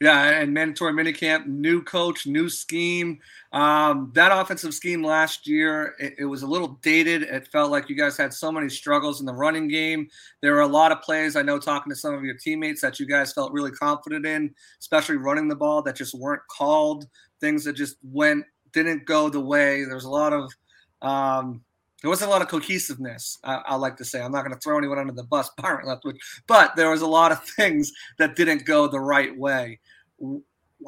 [0.00, 3.18] Yeah, and mandatory minicamp, new coach, new scheme.
[3.52, 7.22] Um, that offensive scheme last year, it, it, was a little dated.
[7.22, 10.08] It felt like you guys had so many struggles in the running game.
[10.40, 13.00] There were a lot of plays I know talking to some of your teammates that
[13.00, 17.08] you guys felt really confident in, especially running the ball that just weren't called.
[17.40, 19.82] Things that just went didn't go the way.
[19.84, 20.52] There was a lot of
[21.02, 21.62] um,
[22.02, 23.38] there wasn't a lot of cohesiveness.
[23.42, 25.86] I, I like to say I'm not going to throw anyone under the bus, Byron
[25.86, 29.80] Leftwich, but there was a lot of things that didn't go the right way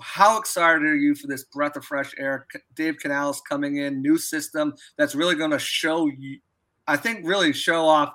[0.01, 2.47] how excited are you for this breath of fresh air?
[2.75, 6.39] Dave Canales coming in, new system that's really going to show you,
[6.87, 8.15] I think, really show off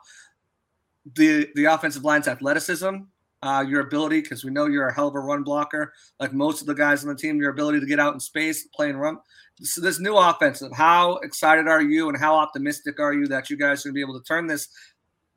[1.16, 2.96] the the offensive line's athleticism,
[3.44, 6.62] uh, your ability, because we know you're a hell of a run blocker, like most
[6.62, 9.00] of the guys on the team, your ability to get out in space, play and
[9.00, 9.18] run.
[9.62, 13.58] So this new offensive, how excited are you, and how optimistic are you that you
[13.58, 14.70] guys are going to be able to turn this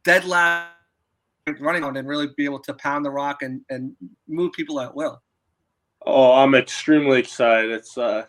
[0.04, 0.70] dead last
[1.60, 3.94] running on and really be able to pound the rock and and
[4.28, 5.20] move people at will?
[6.10, 7.70] Oh, I'm extremely excited.
[7.70, 8.24] It's uh,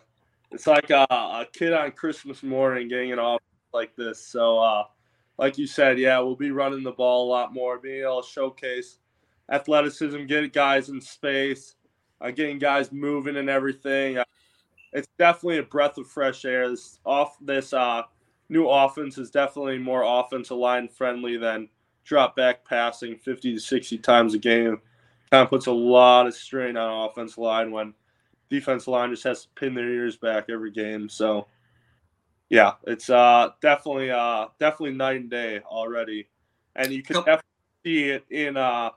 [0.50, 3.40] it's like a, a kid on Christmas morning getting it off
[3.72, 4.22] like this.
[4.22, 4.84] So, uh,
[5.38, 8.28] like you said, yeah, we'll be running the ball a lot more, being able to
[8.28, 8.98] showcase
[9.50, 11.76] athleticism, get guys in space,
[12.20, 14.18] uh, getting guys moving and everything.
[14.18, 14.24] Uh,
[14.92, 16.68] it's definitely a breath of fresh air.
[16.68, 18.02] This off this uh,
[18.50, 21.66] new offense is definitely more offensive line friendly than
[22.04, 24.82] drop back passing 50 to 60 times a game
[25.30, 27.94] kind of puts a lot of strain on offense line when
[28.48, 31.08] defense line just has to pin their ears back every game.
[31.08, 31.46] So
[32.48, 36.28] yeah, it's uh definitely uh definitely night and day already.
[36.76, 37.42] And you can definitely
[37.84, 38.90] see it in uh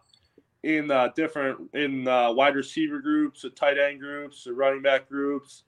[0.64, 5.10] in uh, different in uh, wide receiver groups, the tight end groups, the running back
[5.10, 5.64] groups,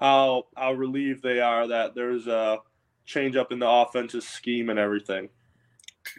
[0.00, 2.58] how how relieved they are that there's a
[3.06, 5.28] change up in the offensive scheme and everything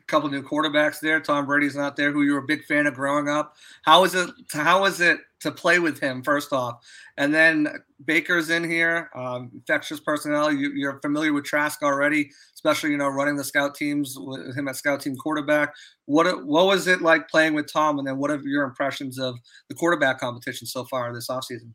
[0.07, 1.19] couple new quarterbacks there.
[1.19, 3.55] Tom Brady's not there, who you were a big fan of growing up.
[3.83, 4.29] How is it?
[4.51, 6.85] How is it to play with him first off,
[7.17, 7.67] and then
[8.05, 10.51] Baker's in here, um, infectious personnel.
[10.51, 14.67] You, are familiar with Trask already, especially you know running the scout teams with him
[14.67, 15.73] at scout team quarterback.
[16.05, 19.35] What what was it like playing with Tom, and then what are your impressions of
[19.67, 21.73] the quarterback competition so far this offseason?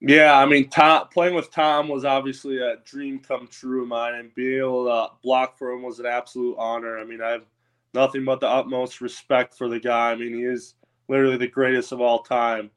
[0.00, 4.14] Yeah, I mean, Tom, playing with Tom was obviously a dream come true of mine,
[4.14, 6.98] and being able to block for him was an absolute honor.
[6.98, 7.46] I mean, I have
[7.94, 10.10] nothing but the utmost respect for the guy.
[10.12, 10.74] I mean, he is
[11.08, 12.70] literally the greatest of all time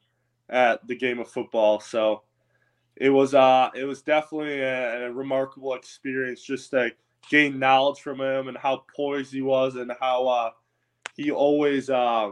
[0.49, 1.79] at the game of football.
[1.81, 2.23] So
[2.95, 6.91] it was uh it was definitely a, a remarkable experience just to
[7.29, 10.51] gain knowledge from him and how poised he was and how uh
[11.15, 12.31] he always uh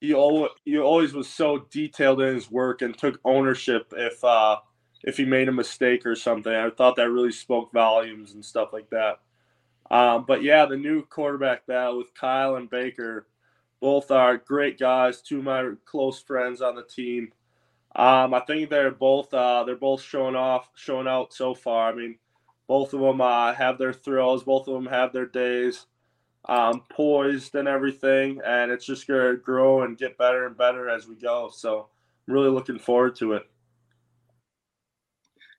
[0.00, 4.56] he always he always was so detailed in his work and took ownership if uh
[5.02, 6.52] if he made a mistake or something.
[6.52, 9.20] I thought that really spoke volumes and stuff like that.
[9.90, 13.26] Um, but yeah, the new quarterback battle with Kyle and Baker
[13.80, 17.32] both are great guys, two of my close friends on the team.
[17.94, 21.92] Um, I think they're both uh, they're both showing off, showing out so far.
[21.92, 22.16] I mean,
[22.66, 25.86] both of them uh, have their thrills, both of them have their days,
[26.48, 31.06] um, poised and everything, and it's just gonna grow and get better and better as
[31.06, 31.50] we go.
[31.52, 31.88] So
[32.28, 33.46] I'm really looking forward to it.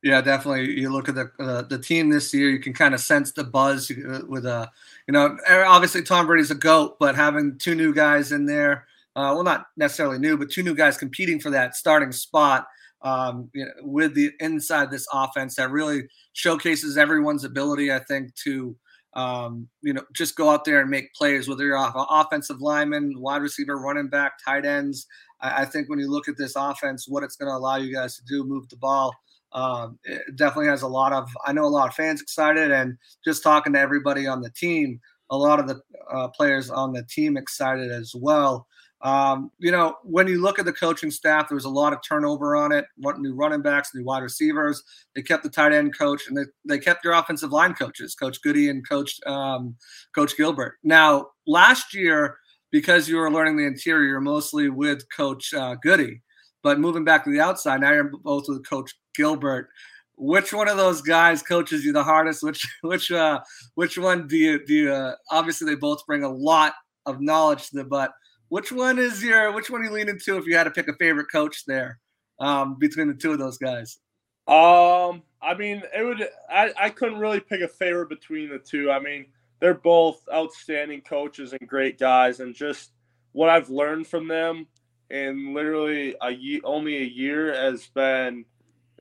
[0.03, 0.79] Yeah, definitely.
[0.79, 3.43] You look at the uh, the team this year, you can kind of sense the
[3.43, 4.65] buzz uh, with a, uh,
[5.07, 9.33] you know, obviously Tom Brady's a goat, but having two new guys in there, uh,
[9.33, 12.67] well, not necessarily new, but two new guys competing for that starting spot
[13.01, 18.33] um, you know, with the inside this offense that really showcases everyone's ability, I think,
[18.43, 18.75] to
[19.15, 23.13] um, you know just go out there and make plays, whether you're off offensive lineman,
[23.19, 25.07] wide receiver, running back, tight ends.
[25.41, 27.93] I, I think when you look at this offense, what it's going to allow you
[27.93, 29.13] guys to do, move the ball
[29.55, 32.97] um, it definitely has a lot of i know a lot of fans excited and
[33.23, 34.99] just talking to everybody on the team
[35.31, 38.67] a lot of the uh, players on the team excited as well
[39.01, 41.99] um, you know when you look at the coaching staff there was a lot of
[42.07, 42.85] turnover on it
[43.17, 44.83] new running backs new wide receivers
[45.15, 48.41] they kept the tight end coach and they, they kept your offensive line coaches coach
[48.41, 49.75] goody and coach um,
[50.13, 52.37] coach gilbert now last year
[52.71, 56.21] because you were learning the interior mostly with coach uh, goody
[56.65, 59.69] but moving back to the outside, now you're both with Coach Gilbert.
[60.17, 62.41] Which one of those guys coaches you the hardest?
[62.41, 63.41] Which which uh
[63.75, 66.73] which one do you do you uh, obviously they both bring a lot
[67.05, 68.13] of knowledge to the but
[68.49, 70.87] which one is your which one are you leaning to if you had to pick
[70.87, 71.99] a favorite coach there
[72.39, 73.99] um, between the two of those guys?
[74.47, 78.91] Um, I mean, it would I, I couldn't really pick a favorite between the two.
[78.91, 79.27] I mean,
[79.59, 82.91] they're both outstanding coaches and great guys, and just
[83.31, 84.67] what I've learned from them
[85.09, 88.45] in literally a year, only a year has been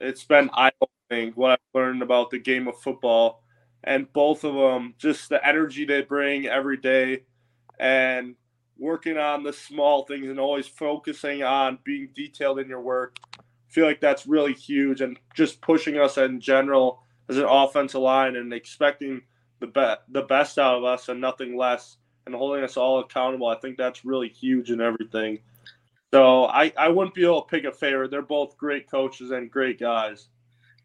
[0.00, 3.42] it's been eye opening what I've learned about the game of football,
[3.82, 7.24] and both of them just the energy they bring every day,
[7.78, 8.34] and
[8.78, 13.18] working on the small things and always focusing on being detailed in your work.
[13.38, 18.00] I feel like that's really huge, and just pushing us in general as an offensive
[18.00, 19.22] line and expecting
[19.60, 23.48] the be- the best out of us and nothing less, and holding us all accountable.
[23.48, 25.38] I think that's really huge in everything.
[26.12, 28.10] So I, I wouldn't be able to pick a favorite.
[28.10, 30.28] They're both great coaches and great guys.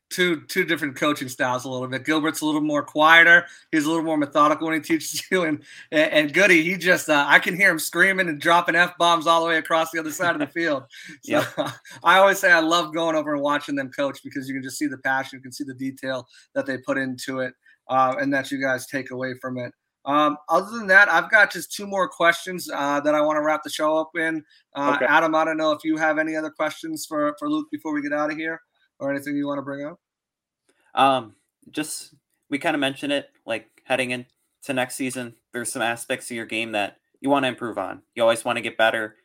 [0.10, 2.04] Two two different coaching styles a little bit.
[2.04, 3.46] Gilbert's a little more quieter.
[3.72, 7.26] He's a little more methodical when he teaches you, and and Goody he just uh,
[7.28, 10.12] I can hear him screaming and dropping f bombs all the way across the other
[10.12, 10.84] side of the field.
[11.24, 11.48] So yep.
[12.04, 14.80] I always say I love going over and watching them coach because you can just
[14.80, 17.54] see the passion, you can see the detail that they put into it,
[17.88, 19.72] uh, and that you guys take away from it.
[20.06, 23.44] Um, other than that, I've got just two more questions uh, that I want to
[23.44, 24.44] wrap the show up in.
[24.76, 25.06] Uh, okay.
[25.06, 28.02] Adam, I don't know if you have any other questions for, for Luke before we
[28.02, 28.60] get out of here
[29.00, 30.00] or anything you want to bring up.
[30.96, 31.36] Um,
[31.72, 32.16] just
[32.50, 36.46] we kind of mentioned it, like heading into next season, there's some aspects of your
[36.46, 38.02] game that you want to improve on.
[38.16, 39.16] You always want to get better.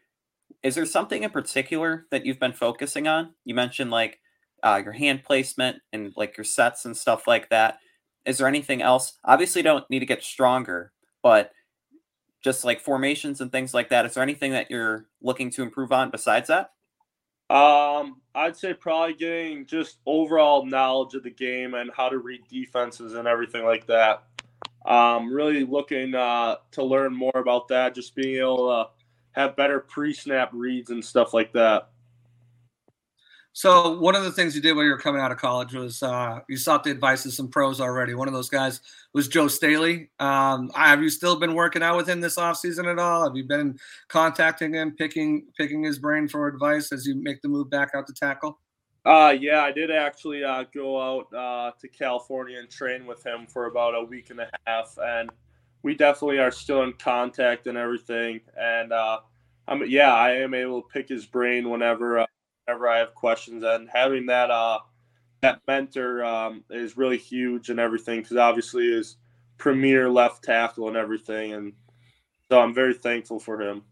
[0.62, 3.34] Is there something in particular that you've been focusing on?
[3.44, 4.20] You mentioned like
[4.62, 7.78] uh, your hand placement and like your sets and stuff like that
[8.24, 9.18] is there anything else?
[9.24, 11.52] Obviously, don't need to get stronger, but
[12.42, 14.06] just like formations and things like that.
[14.06, 16.70] Is there anything that you're looking to improve on besides that?
[17.50, 22.40] Um, I'd say probably getting just overall knowledge of the game and how to read
[22.48, 24.24] defenses and everything like that.
[24.86, 27.94] Um, really looking uh, to learn more about that.
[27.94, 28.90] Just being able to
[29.32, 31.90] have better pre-snap reads and stuff like that.
[33.56, 36.02] So one of the things you did when you were coming out of college was
[36.02, 38.12] uh, you sought the advice of some pros already.
[38.12, 38.80] One of those guys
[39.12, 40.10] was Joe Staley.
[40.18, 43.22] Um, have you still been working out with him this offseason at all?
[43.22, 43.78] Have you been
[44.08, 48.08] contacting him, picking picking his brain for advice as you make the move back out
[48.08, 48.58] to tackle?
[49.04, 53.46] Uh, yeah, I did actually uh, go out uh, to California and train with him
[53.46, 55.30] for about a week and a half, and
[55.84, 58.40] we definitely are still in contact and everything.
[58.58, 59.20] And uh,
[59.68, 62.26] I mean, yeah, I am able to pick his brain whenever uh,
[62.66, 64.78] whenever I have questions, and having that uh
[65.42, 69.16] that mentor um, is really huge and everything because obviously is
[69.58, 71.72] premier left tackle and everything, and
[72.50, 73.82] so I'm very thankful for him.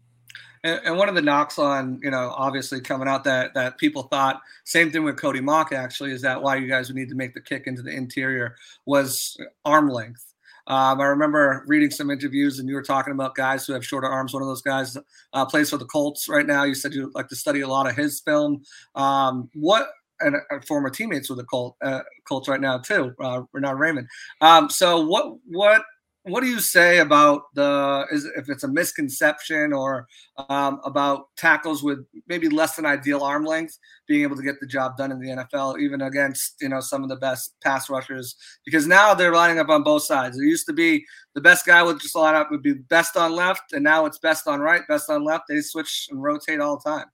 [0.63, 4.03] And, and, one of the knocks on, you know, obviously coming out that that people
[4.03, 7.15] thought same thing with Cody Mauch actually is that why you guys would need to
[7.15, 8.55] make the kick into the interior
[8.85, 10.32] was arm length.
[10.67, 14.07] Um, I remember reading some interviews, and you were talking about guys who have shorter
[14.07, 14.33] arms.
[14.33, 14.97] One of those guys
[15.33, 16.63] uh, plays for the Colts right now.
[16.63, 18.63] You said you like to study a lot of his film.
[18.95, 19.89] Um, what
[20.19, 24.07] and uh, former teammates with the Colt, uh, Colts right now too, uh, Bernhard Raimann.
[24.41, 25.83] Um, so what what
[26.25, 30.07] what do you say about the is if it's a misconception or
[30.49, 34.65] um, about tackles with maybe less than ideal arm length being able to get the
[34.65, 38.35] job done in the NFL, even against you know some of the best pass rushers?
[38.63, 40.37] Because now they're lining up on both sides.
[40.37, 41.03] It used to be
[41.35, 44.19] the best guy would just line up would be best on left, and now it's
[44.19, 45.45] best on right, best on left.
[45.49, 47.07] They switch and rotate all the time.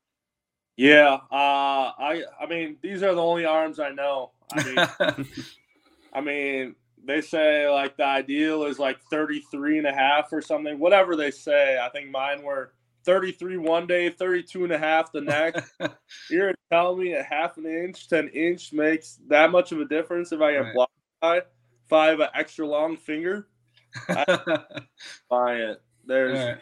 [0.78, 4.32] Yeah, uh, I I mean these are the only arms I know.
[4.53, 5.26] I mean,
[6.14, 6.76] I mean
[7.06, 10.80] they say like the ideal is like 33 and a half or something.
[10.80, 11.80] Whatever they say.
[11.80, 12.74] I think mine were
[13.06, 15.72] 33 one day 32 and a half the next.
[16.30, 19.86] You're telling me a half an inch to an inch makes that much of a
[19.86, 20.74] difference if i get right.
[20.76, 23.47] blocked by if i have an extra long finger?
[24.08, 25.82] Buy it.
[26.06, 26.58] There's right.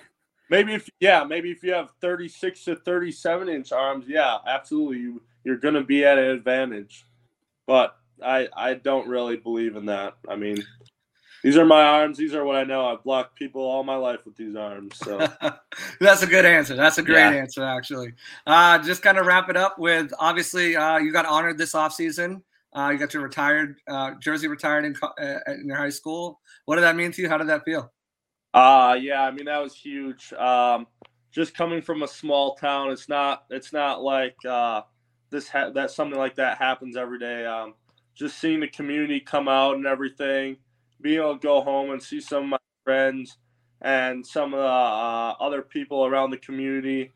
[0.49, 5.21] maybe if yeah maybe if you have 36 to 37 inch arms yeah absolutely you,
[5.43, 7.05] you're gonna be at an advantage.
[7.65, 10.15] But I I don't really believe in that.
[10.27, 10.57] I mean,
[11.43, 12.17] these are my arms.
[12.17, 12.87] These are what I know.
[12.87, 14.97] I've blocked people all my life with these arms.
[14.97, 15.17] So
[15.99, 16.75] that's a good answer.
[16.75, 17.41] That's a great yeah.
[17.41, 18.13] answer, actually.
[18.45, 22.41] Uh, just kind of wrap it up with obviously uh, you got honored this offseason.
[22.75, 26.39] Uh, you got your retired uh, jersey retired in, uh, in your high school.
[26.65, 27.29] What did that mean to you?
[27.29, 27.91] How did that feel?
[28.53, 30.33] Uh yeah, I mean that was huge.
[30.33, 30.87] Um,
[31.31, 34.81] just coming from a small town, it's not it's not like uh,
[35.29, 37.45] this ha- that something like that happens every day.
[37.45, 37.75] Um,
[38.17, 40.57] just seeing the community come out and everything,
[40.99, 43.37] being able to go home and see some of my friends
[43.81, 47.11] and some of the uh, other people around the community.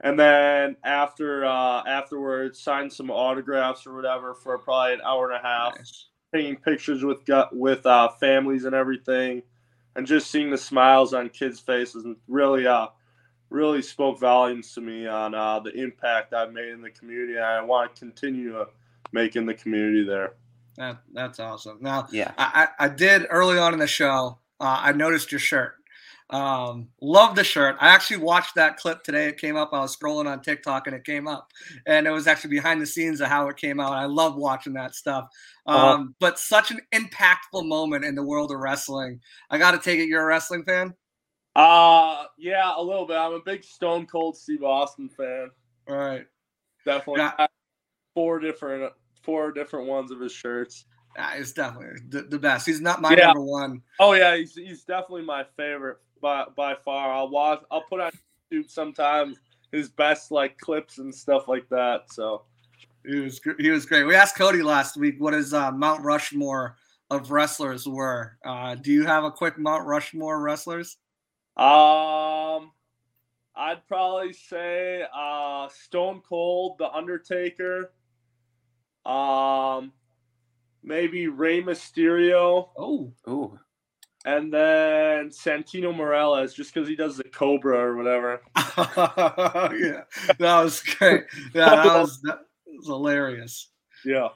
[0.00, 5.40] And then after uh, afterwards, sign some autographs or whatever for probably an hour and
[5.40, 6.08] a half, nice.
[6.34, 7.20] taking pictures with
[7.52, 9.42] with uh, families and everything,
[9.96, 12.88] and just seeing the smiles on kids' faces really uh
[13.48, 17.36] really spoke volumes to me on uh, the impact I've made in the community.
[17.36, 18.66] And I want to continue to
[19.12, 20.32] make in the community there.
[20.76, 21.78] That that's awesome.
[21.80, 24.38] Now, yeah, I, I did early on in the show.
[24.60, 25.74] Uh, I noticed your shirt.
[26.30, 27.76] Um, love the shirt.
[27.78, 29.26] I actually watched that clip today.
[29.26, 29.70] It came up.
[29.72, 31.50] I was scrolling on TikTok and it came up,
[31.86, 33.92] and it was actually behind the scenes of how it came out.
[33.92, 35.28] I love watching that stuff.
[35.66, 35.78] Uh-huh.
[35.78, 36.10] Um, uh-huh.
[36.20, 39.20] But such an impactful moment in the world of wrestling.
[39.50, 40.08] I got to take it.
[40.08, 40.94] You're a wrestling fan.
[41.54, 43.18] Uh yeah, a little bit.
[43.18, 45.50] I'm a big Stone Cold Steve Austin fan.
[45.86, 46.24] All right.
[46.86, 47.18] Definitely.
[47.18, 47.46] Now,
[48.14, 48.90] four different
[49.22, 50.86] four different ones of his shirts.
[51.34, 52.66] It's definitely the, the best.
[52.66, 53.26] He's not my yeah.
[53.26, 53.82] number one.
[54.00, 57.12] Oh yeah, he's, he's definitely my favorite by by far.
[57.12, 57.62] I'll watch.
[57.70, 58.12] I'll put on
[58.52, 59.38] YouTube sometimes
[59.72, 62.12] his best like clips and stuff like that.
[62.12, 62.42] So
[63.04, 64.04] he was he was great.
[64.04, 66.76] We asked Cody last week what his uh, Mount Rushmore
[67.10, 68.38] of wrestlers were.
[68.44, 70.96] Uh, do you have a quick Mount Rushmore wrestlers?
[71.56, 72.70] Um,
[73.54, 77.92] I'd probably say uh, Stone Cold, The Undertaker,
[79.04, 79.92] um,
[80.82, 82.68] maybe Rey Mysterio.
[82.76, 83.58] Oh, oh.
[84.24, 88.40] And then Santino Marella, just because he does the Cobra or whatever.
[88.56, 90.02] yeah,
[90.38, 91.24] that was great.
[91.54, 93.70] Yeah, that was, that was hilarious.
[94.04, 94.28] Yeah.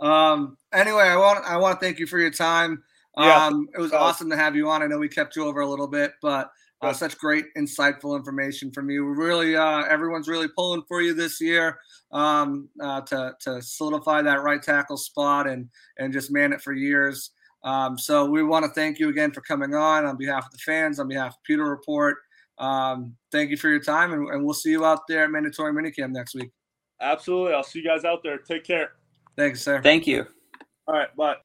[0.00, 0.56] Um.
[0.72, 2.84] Anyway, I want I want to thank you for your time.
[3.16, 3.78] Um, yeah.
[3.78, 4.82] it was awesome to have you on.
[4.82, 6.50] I know we kept you over a little bit, but
[6.82, 9.04] uh, such great, insightful information from you.
[9.04, 11.78] Really, uh, everyone's really pulling for you this year
[12.10, 15.68] um, uh, to to solidify that right tackle spot and
[15.98, 17.30] and just man it for years.
[17.64, 20.58] Um, so we want to thank you again for coming on on behalf of the
[20.58, 22.16] fans, on behalf of Pewter Report.
[22.58, 25.72] Um, thank you for your time, and, and we'll see you out there at mandatory
[25.72, 26.50] minicamp next week.
[27.00, 28.38] Absolutely, I'll see you guys out there.
[28.38, 28.92] Take care.
[29.36, 29.80] Thanks, sir.
[29.82, 30.26] Thank you.
[30.86, 31.36] All right, bye.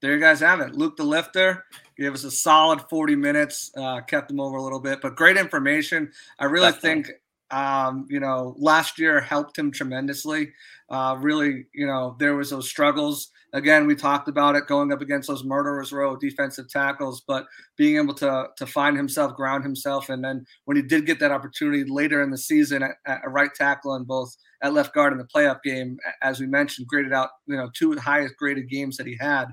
[0.00, 0.74] There you guys have it.
[0.74, 1.64] Luke the Lifter
[1.96, 5.36] gave us a solid 40 minutes, uh, kept him over a little bit, but great
[5.36, 6.10] information.
[6.38, 7.02] I really Definitely.
[7.04, 7.20] think,
[7.50, 10.52] um, you know, last year helped him tremendously.
[10.90, 13.30] Uh, really, you know, there was those struggles.
[13.52, 17.96] Again, we talked about it going up against those murderers row defensive tackles, but being
[17.96, 21.84] able to to find himself, ground himself, and then when he did get that opportunity
[21.84, 25.18] later in the season at, at a right tackle and both at left guard in
[25.18, 29.06] the playoff game, as we mentioned, graded out, you know, two highest graded games that
[29.06, 29.46] he had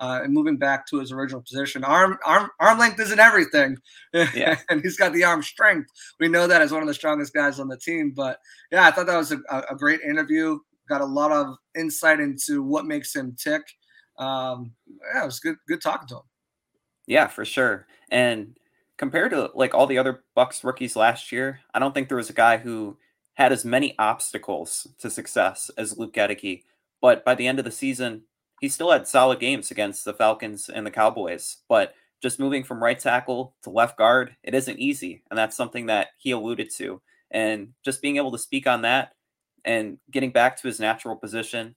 [0.00, 1.84] uh, and moving back to his original position.
[1.84, 3.76] Arm arm arm length isn't everything,
[4.12, 4.58] yeah.
[4.68, 5.90] and he's got the arm strength.
[6.20, 8.12] We know that as one of the strongest guys on the team.
[8.14, 8.38] But
[8.70, 9.38] yeah, I thought that was a,
[9.70, 10.58] a great interview.
[10.88, 13.62] Got a lot of insight into what makes him tick.
[14.18, 14.72] Um,
[15.14, 16.22] yeah, it was good good talking to him.
[17.06, 17.86] Yeah, for sure.
[18.10, 18.56] And
[18.98, 22.30] compared to like all the other Bucs rookies last year, I don't think there was
[22.30, 22.98] a guy who
[23.34, 26.64] had as many obstacles to success as Luke Goedeke.
[27.00, 28.24] But by the end of the season,
[28.60, 31.58] he still had solid games against the Falcons and the Cowboys.
[31.68, 35.22] But just moving from right tackle to left guard, it isn't easy.
[35.30, 37.00] And that's something that he alluded to.
[37.30, 39.12] And just being able to speak on that
[39.64, 41.74] and getting back to his natural position.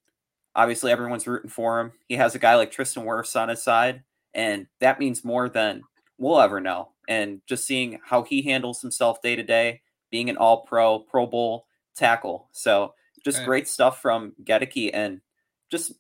[0.56, 1.92] Obviously, everyone's rooting for him.
[2.08, 4.04] He has a guy like Tristan Wirfs on his side,
[4.34, 5.84] and that means more than
[6.18, 6.90] we'll ever know.
[7.08, 11.26] And just seeing how he handles himself day to day, being an all pro, Pro
[11.26, 11.66] Bowl
[11.96, 12.48] tackle.
[12.52, 13.46] So just right.
[13.46, 15.22] great stuff from Goedeke and
[15.70, 15.94] just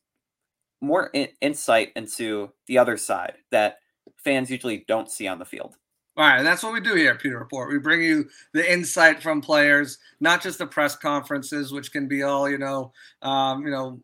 [0.81, 3.77] more in- insight into the other side that
[4.17, 5.75] fans usually don't see on the field.
[6.17, 7.71] All right, and that's what we do here at Pewter Report.
[7.71, 12.21] We bring you the insight from players, not just the press conferences, which can be
[12.21, 14.01] all you know, um, you know,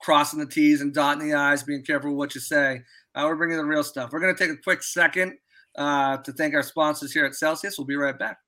[0.00, 2.82] crossing the T's and dotting the I's, being careful what you say.
[3.14, 4.10] Uh, we're bringing the real stuff.
[4.12, 5.36] We're going to take a quick second
[5.76, 7.76] uh, to thank our sponsors here at Celsius.
[7.76, 8.38] We'll be right back.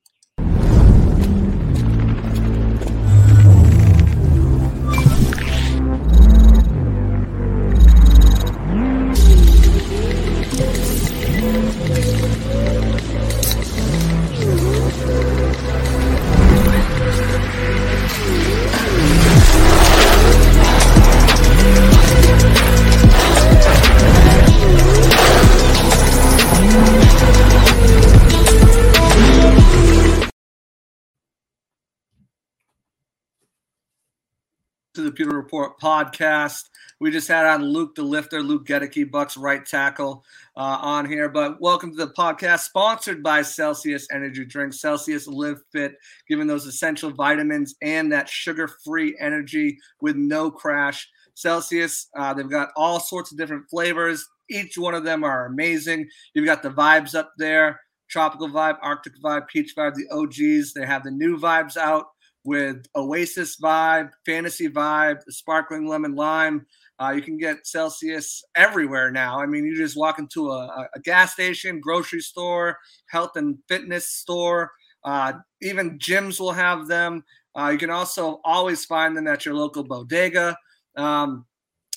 [35.17, 36.69] The Report podcast.
[37.01, 40.25] We just had on Luke the Lifter, Luke Goedeke, Bucs right tackle
[40.57, 41.29] uh, on here.
[41.29, 44.73] But welcome to the podcast, sponsored by Celsius Energy Drink.
[44.73, 45.97] Celsius Live Fit,
[46.29, 51.09] giving those essential vitamins and that sugar-free energy with no crash.
[51.35, 54.27] Celsius, uh, they've got all sorts of different flavors.
[54.49, 56.09] Each one of them are amazing.
[56.35, 57.81] You've got the vibes up there.
[58.09, 60.73] Tropical vibe, Arctic vibe, peach vibe, the OGs.
[60.73, 62.07] They have the new vibes out
[62.45, 66.67] with Oasis Vibe, Fantasy Vibe, Sparkling Lemon Lime.
[66.99, 69.41] Uh, you can get Celsius everywhere now.
[69.41, 72.79] I mean, you just walk into a, a gas station, grocery store,
[73.09, 74.71] health and fitness store.
[75.05, 77.25] Uh, even gyms will have them.
[77.59, 80.57] Uh, you can also always find them at your local bodega.
[80.97, 81.47] Um,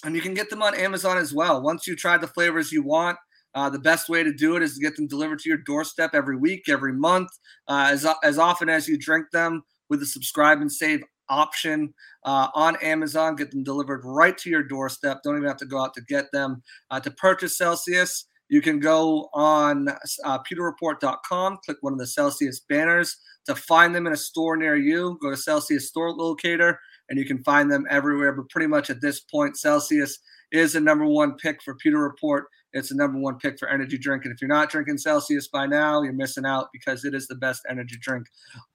[0.06, 1.62] and you can get them on Amazon as well.
[1.62, 3.18] Once you try the flavors you want,
[3.56, 6.12] uh, the best way to do it is to get them delivered to your doorstep
[6.14, 7.30] every week, every month,
[7.68, 9.64] uh, as, as often as you drink them
[9.94, 11.94] with the subscribe and save option
[12.26, 13.36] uh, on Amazon.
[13.36, 15.20] Get them delivered right to your doorstep.
[15.24, 16.64] Don't even have to go out to get them.
[16.90, 19.88] Uh, to purchase Celsius, you can go on
[20.24, 23.16] uh, pewterreport.com, click one of the Celsius banners
[23.46, 25.18] to find them in a store near you.
[25.22, 26.80] Go to Celsius Store Locator,
[27.10, 28.34] and you can find them everywhere.
[28.34, 30.18] But pretty much at this point, Celsius
[30.54, 32.46] is the number one pick for Pewter Report.
[32.72, 34.26] It's the number one pick for energy drink.
[34.26, 37.36] And if you're not drinking Celsius by now, you're missing out because it is the
[37.36, 38.28] best energy drink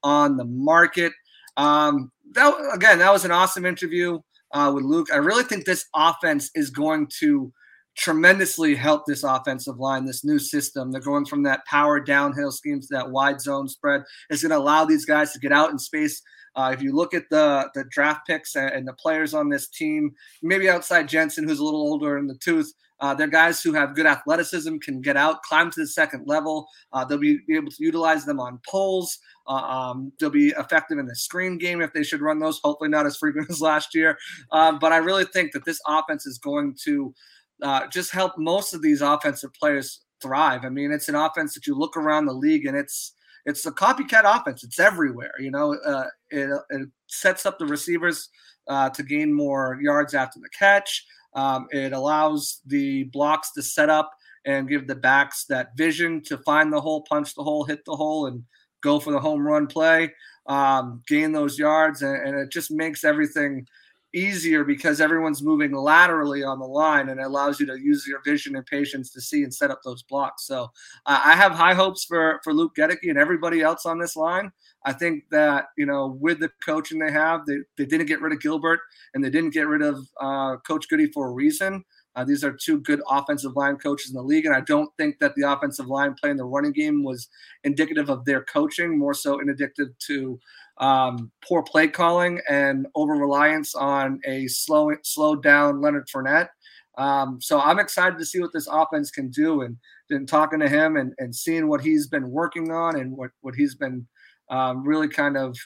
[0.03, 1.13] on the market.
[1.57, 4.21] Um, that again, that was an awesome interview
[4.53, 5.09] uh, with Luke.
[5.13, 7.53] I really think this offense is going to
[7.97, 10.93] tremendously help this offensive line, this new system.
[10.93, 14.03] They're going from that power downhill scheme to that wide zone spread.
[14.31, 16.23] It's going to allow these guys to get out in space.
[16.59, 19.69] Uh, if you look at the the draft picks and, and the players on this
[19.69, 20.11] team,
[20.43, 23.95] maybe outside Jensen, who's a little older in the tooth, uh, they're guys who have
[23.95, 26.67] good athleticism, can get out, climb to the second level.
[26.93, 29.19] Uh, they'll be, able to utilize them on poles.
[29.47, 32.61] Uh, um, they'll be effective in the screen game if they should run those.
[32.65, 34.19] Hopefully, not as frequent as last year.
[34.51, 37.15] Um, but I really think that this offense is going to
[37.63, 40.65] uh, just help most of these offensive players thrive.
[40.65, 43.15] I mean, it's an offense that you look around the league and it's
[43.45, 44.65] it's a copycat offense.
[44.65, 45.33] It's everywhere.
[45.39, 48.29] You know, uh, it, it sets up the receivers
[48.69, 51.05] uh, to gain more yards after the catch.
[51.35, 54.11] Um, it allows the blocks to set up
[54.45, 57.97] and give the backs that vision to find the hole, punch the hole, hit the
[57.97, 58.43] hole, and
[58.83, 60.13] go for the home run play,
[60.47, 63.67] um, gain those yards, and, and, it just makes everything
[64.15, 68.23] easier because everyone's moving laterally on the line, and it allows you to use your
[68.25, 70.47] vision and patience to see and set up those blocks.
[70.47, 70.65] So
[71.07, 74.51] uh, I have high hopes for for Luke Goedeke and everybody else on this line.
[74.85, 78.33] I think that you know with the coaching they have, they, they didn't get rid
[78.33, 78.81] of Gilbert
[79.15, 81.85] and they didn't get rid of uh, Coach Goody for a reason.
[82.17, 85.21] Uh, these are two good offensive line coaches in the league, and I don't think
[85.21, 87.29] that the offensive line playing the running game was
[87.63, 90.41] indicative of their coaching, more so indicative to
[90.79, 96.49] um, poor play calling and over reliance on a slow slowed down Leonard Fournette.
[96.97, 99.77] Um, so I'm excited to see what this offense can do and,
[100.11, 103.55] and talking to him and, and seeing what he's been working on and what, what
[103.55, 104.07] he's been
[104.51, 105.57] um, really kind of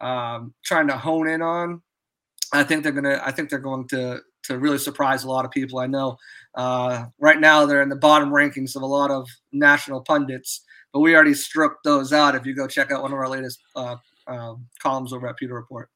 [0.00, 1.82] um, trying to hone in on.
[2.52, 3.20] I think they're gonna.
[3.24, 5.78] I think they're going to to really surprise a lot of people.
[5.78, 6.18] I know
[6.54, 10.62] uh, right now they're in the bottom rankings of a lot of national pundits,
[10.92, 12.34] but we already struck those out.
[12.34, 13.96] If you go check out one of our latest uh,
[14.26, 15.90] uh, columns over at Pewter Report.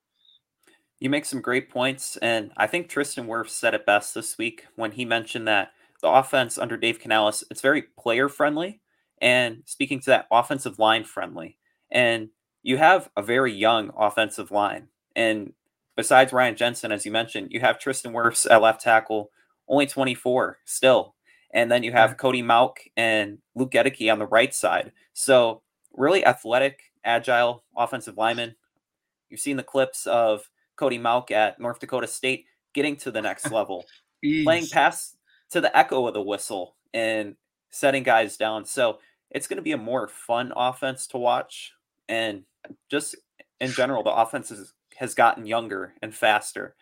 [1.01, 4.67] You make some great points, and I think Tristan Wirfs said it best this week
[4.75, 5.73] when he mentioned that
[6.03, 8.81] the offense under Dave Canales it's very player friendly,
[9.21, 11.57] and speaking to that offensive line friendly,
[11.91, 12.31] and
[12.63, 15.53] you have a very young offensive line, and
[15.99, 19.33] besides Ryan Jensen, as you mentioned, you have Tristan Wirfs at left tackle,
[19.67, 21.17] only 24 still.
[21.53, 24.93] And then you have Cody Mauch and Luke Goedeke on the right side.
[25.13, 25.63] So
[25.93, 28.55] really athletic, agile offensive lineman.
[29.31, 33.51] You've seen the clips of Cody Mauch at North Dakota State getting to the next
[33.51, 33.85] level,
[34.45, 35.17] playing pass
[35.51, 37.37] to the echo of the whistle and
[37.71, 38.65] setting guys down.
[38.65, 38.99] So
[39.31, 41.73] it's going to be a more fun offense to watch.
[42.09, 42.45] And
[42.91, 43.17] just
[43.61, 46.75] in general, the offense is has gotten younger and faster.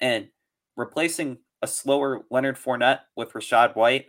[0.00, 0.28] And
[0.76, 4.06] replacing a slower Leonard Fournette with Rachaad White,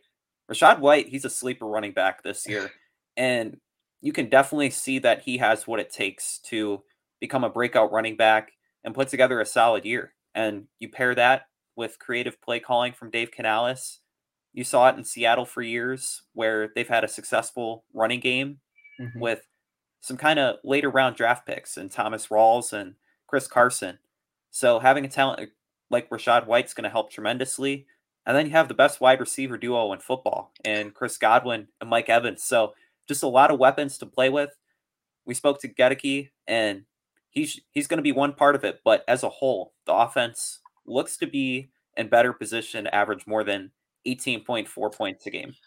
[0.52, 2.72] Rachaad White, he's a sleeper running back this year.
[3.18, 3.58] And
[4.02, 6.82] you can definitely see that he has what it takes to
[7.20, 10.14] become a breakout running back and put together a solid year.
[10.34, 11.44] And you pair that
[11.76, 14.00] with creative play calling from Dave Canales.
[14.54, 18.60] You saw it in Seattle for years where they've had a successful running game
[19.00, 19.20] mm-hmm.
[19.20, 19.48] with
[20.02, 22.96] some kind of later round draft picks and Thomas Rawls and
[23.28, 24.00] Chris Carson.
[24.50, 25.52] So having a talent
[25.90, 27.86] like Rachaad White's going to help tremendously.
[28.26, 31.90] And then you have the best wide receiver duo in football and Chris Godwin and
[31.90, 32.44] Mike Evans.
[32.44, 32.74] So
[33.08, 34.50] just a lot of weapons to play with.
[35.26, 36.84] We spoke to Goedeke and
[37.30, 40.60] he's he's going to be one part of it, but as a whole, the offense
[40.86, 43.72] looks to be in better position average more than
[44.08, 45.54] 18.4 points a game.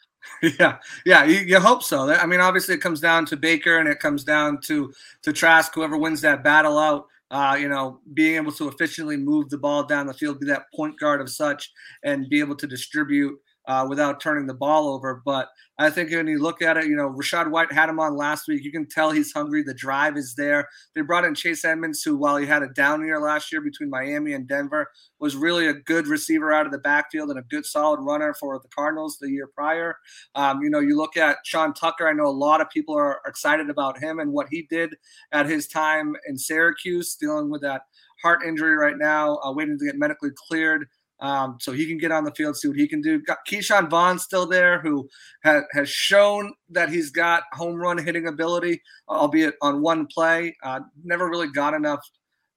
[0.58, 2.10] Yeah, yeah, you, you, hope so.
[2.10, 5.74] I mean, obviously, it comes down to Baker and it comes down to to Trask,
[5.74, 9.82] whoever wins that battle out uh, you know, being able to efficiently move the ball
[9.84, 11.72] down the field, be that point guard of such,
[12.04, 13.36] and be able to distribute
[13.66, 15.22] uh, without turning the ball over.
[15.24, 15.48] But
[15.78, 18.46] I think when you look at it, you know, Rachaad White had him on last
[18.46, 18.62] week.
[18.62, 19.62] You can tell he's hungry.
[19.62, 20.68] The drive is there.
[20.94, 23.90] They brought in Chase Edmonds, who, while he had a down year last year between
[23.90, 24.88] Miami and Denver,
[25.18, 28.58] was really a good receiver out of the backfield and a good solid runner for
[28.62, 29.96] the Cardinals the year prior.
[30.34, 32.08] Um, you know, you look at Sean Tucker.
[32.08, 34.94] I know a lot of people are excited about him and what he did
[35.32, 37.82] at his time in Syracuse, dealing with that
[38.22, 40.86] heart injury right now, uh, waiting to get medically cleared.
[41.20, 43.20] Um, so he can get on the field, see what he can do.
[43.20, 45.08] Got Ke'Shawn Vaughn still there, who
[45.44, 50.56] ha- has shown that he's got home run hitting ability, albeit on one play.
[50.62, 52.00] Uh, never really got enough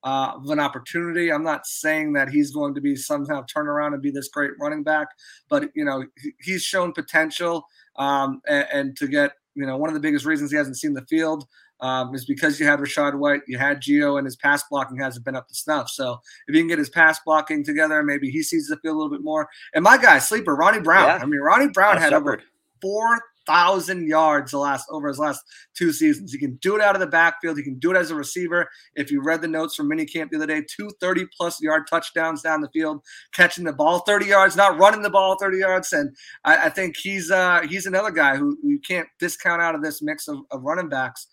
[0.04, 1.32] uh, of an opportunity.
[1.32, 4.52] I'm not saying that he's going to be somehow turn around and be this great
[4.60, 5.08] running back,
[5.50, 6.04] but you know
[6.40, 7.66] he's shown potential,
[7.98, 10.94] um, and, and to get you know one of the biggest reasons he hasn't seen
[10.94, 11.46] the field
[11.80, 15.26] um, is because you had Rachaad White, you had Gio, and his pass blocking hasn't
[15.26, 15.90] been up to snuff.
[15.90, 18.98] So if you can get his pass blocking together, maybe he sees the field a
[18.98, 19.48] little bit more.
[19.74, 21.08] And my guy, sleeper, Ronnie Brown.
[21.08, 21.20] Yeah.
[21.22, 22.42] I mean, Ronnie Brown had over
[22.82, 25.42] four thousand yards the last over his last
[25.74, 26.34] two seasons.
[26.34, 27.58] He can do it out of the backfield.
[27.58, 28.70] He can do it as a receiver.
[28.96, 32.42] If you read the notes from minicamp the other day, two thirty plus yard touchdowns
[32.42, 33.02] down the field,
[33.34, 35.94] catching the ball 30 yards, not running the ball 30 yards.
[35.94, 39.82] And I, I think he's uh, he's another guy who you can't discount out of
[39.82, 41.28] this mix of, of running backs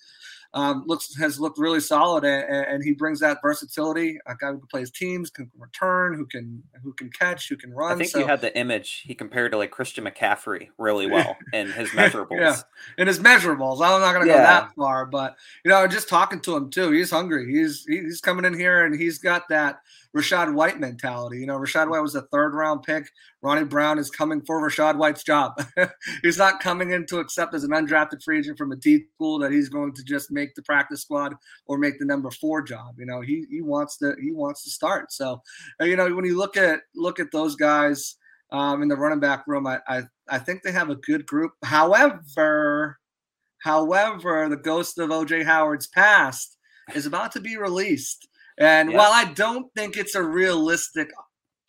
[0.55, 4.19] um, looks has looked really solid, and, and, he brings that versatility.
[4.27, 7.57] A guy who can play his teams, can return, who can who can catch, who
[7.57, 7.93] can run.
[7.93, 11.37] I think so, you had the image he compared to like Christian McCaffrey really well
[11.53, 12.39] in his measurables.
[12.39, 12.57] yeah,
[12.99, 13.85] in his measurables.
[13.85, 14.39] I'm not going to yeah.
[14.39, 15.35] go that far, but
[15.65, 17.53] you know, just talking to him too, he's hungry.
[17.53, 19.81] He's he's coming in here and he's got that
[20.15, 21.39] Rachaad White mentality.
[21.39, 23.09] You know, Rachaad White was a third round pick.
[23.43, 25.61] Ronnie Brown is coming for Rachaad White's job.
[26.23, 29.39] he's not coming in to accept as an undrafted free agent from a D school
[29.41, 31.35] that he's going to just make the practice squad
[31.67, 32.95] or make the number four job.
[32.99, 35.13] You know, he he wants to he wants to start.
[35.13, 35.43] So,
[35.81, 38.17] uh, you know, when you look at look at those guys
[38.53, 41.53] um, in the running back room, I, I I think they have a good group.
[41.65, 42.99] However,
[43.65, 46.57] however, the ghost of OJ Howard's past
[46.95, 48.29] is about to be released.
[48.59, 48.99] And yeah.
[48.99, 51.11] while I don't think it's a realistic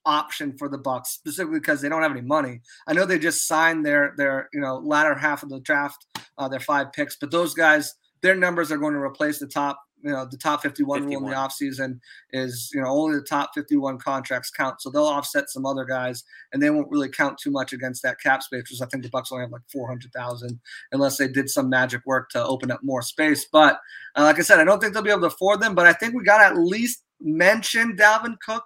[0.05, 3.47] option for the Bucs, specifically because they don't have any money, I know they just
[3.47, 6.05] signed their their you know latter half of the draft,
[6.38, 9.79] uh, their five picks, but those guys, their numbers are going to replace the top
[10.06, 11.10] you know the top 51, 51.
[11.10, 11.99] rule in the offseason
[12.32, 16.24] is you know only the top 51 contracts count so they'll offset some other guys
[16.53, 19.10] and they won't really count too much against that cap space because i think the
[19.10, 20.60] bucs only have like 400000
[20.91, 23.80] unless they did some magic work to open up more space but
[24.16, 25.93] uh, like i said i don't think they'll be able to afford them but i
[25.93, 28.66] think we got to at least mention dalvin cook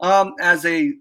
[0.00, 0.92] um, as a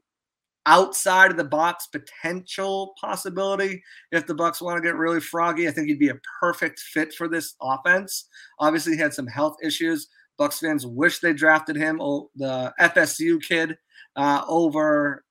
[0.67, 5.67] outside of the box potential possibility if the Bucs want to get really froggy.
[5.67, 8.27] I think he'd be a perfect fit for this offense.
[8.59, 10.07] Obviously, he had some health issues.
[10.37, 13.77] Bucs fans wish they drafted him, oh, the FSU kid,
[14.17, 15.23] uh, over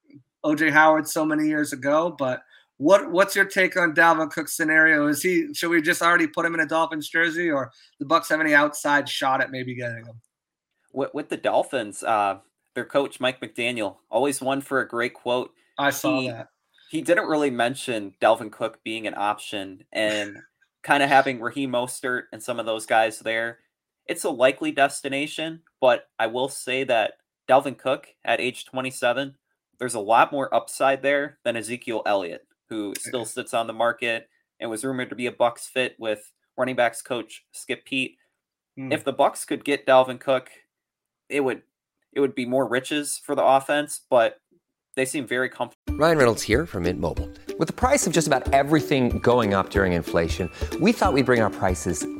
[0.45, 2.16] OJ Howard so many years ago.
[2.18, 2.43] But
[2.78, 5.07] what what's your take on Dalvin Cook's scenario?
[5.07, 8.28] Is he should we just already put him in a Dolphins jersey, or the Bucs
[8.30, 10.20] have any outside shot at maybe getting him?
[10.93, 12.39] With, with the Dolphins, uh,
[12.77, 15.51] their coach Mike McDaniel always one for a great quote.
[15.79, 16.49] I saw he, that.
[16.91, 20.37] He didn't really mention Dalvin Cook being an option and
[20.85, 23.59] kind of having Raheem Mostert and some of those guys there.
[24.07, 27.14] It's a likely destination, but I will say that
[27.49, 29.35] Dalvin Cook at age 27,
[29.79, 34.29] there's a lot more upside there than Ezekiel Elliott, who still sits on the market
[34.61, 38.16] and was rumored to be a Bucs fit with running backs coach Skip Peete.
[38.77, 38.93] Hmm.
[38.93, 40.51] If the Bucs could get Dalvin Cook,
[41.29, 41.62] it would
[42.17, 44.41] it would be more riches for the offense, but
[44.97, 45.99] they seem very comfortable.
[45.99, 47.31] Ryan Reynolds here from Mint Mobile.
[47.59, 50.51] With the price of just about everything going up during inflation,
[50.81, 52.07] we thought we'd bring our prices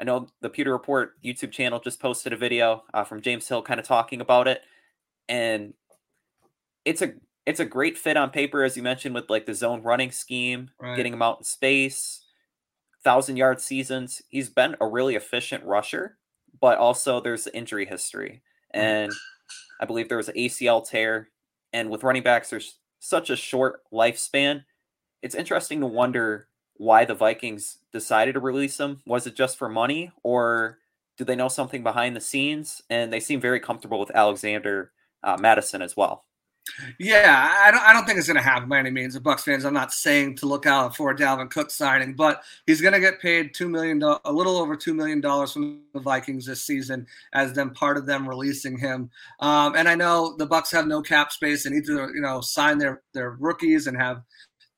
[0.00, 3.62] I know the Pewter Report YouTube channel just posted a video uh, from James Hill
[3.62, 4.62] kind of talking about it
[5.30, 5.74] and
[6.84, 7.12] it's a
[7.46, 10.70] it's a great fit on paper, as you mentioned, with like the zone running scheme,
[10.78, 10.96] right.
[10.96, 12.24] getting him out in space,
[13.02, 14.20] thousand yard seasons.
[14.28, 16.18] He's been a really efficient rusher,
[16.60, 18.42] but also there's injury history,
[18.72, 19.12] and
[19.80, 21.28] I believe there was an ACL tear.
[21.72, 24.64] And with running backs, there's such a short lifespan.
[25.22, 26.48] It's interesting to wonder
[26.80, 29.02] why the Vikings decided to release him.
[29.04, 30.78] Was it just for money, or
[31.18, 32.80] do they know something behind the scenes?
[32.88, 34.90] And they seem very comfortable with Alexander
[35.22, 36.24] uh, Mattison as well.
[36.98, 37.82] Yeah, I don't.
[37.82, 39.12] I don't think it's going to happen by any means.
[39.12, 39.64] The Bucs fans.
[39.64, 43.00] I'm not saying to look out for a Dalvin Cook signing, but he's going to
[43.00, 47.06] get paid two million, a little over two million dollars from the Vikings this season,
[47.34, 49.10] as them part of them releasing him.
[49.40, 52.40] Um, and I know the Bucs have no cap space and need to, you know,
[52.40, 54.22] sign their their rookies and have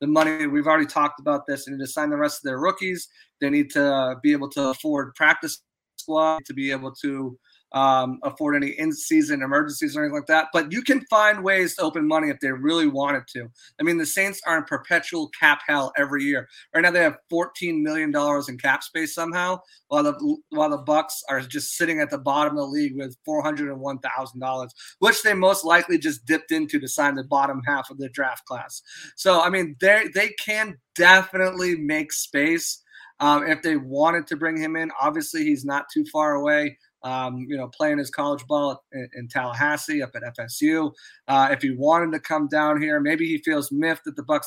[0.03, 0.49] the money.
[0.49, 1.65] We've already talked about this.
[1.65, 3.09] They need to sign the rest of their rookies.
[3.41, 5.63] They need to uh, be able to afford practice
[5.97, 7.39] squad to be able to
[7.73, 10.49] um, afford any in-season emergencies or anything like that.
[10.53, 13.49] But you can find ways to open money if they really wanted to.
[13.81, 16.49] I mean, the Saints are in perpetual cap hell every year.
[16.75, 20.83] Right now, they have 14 million dollars in cap space somehow, while the while the
[20.83, 25.23] Bucs are just sitting at the bottom of the league with 401 thousand dollars, which
[25.23, 28.83] they most likely just dipped into to sign the bottom half of the draft class.
[29.17, 32.83] So, I mean, they they can definitely make space.
[33.21, 37.47] Um, if they wanted to bring him in, obviously he's not too far away um,
[37.49, 40.93] you know, playing his college ball in, in Tallahassee up at FSU.
[41.29, 44.47] Uh, if he wanted to come down here, maybe he feels miffed that the Bucs,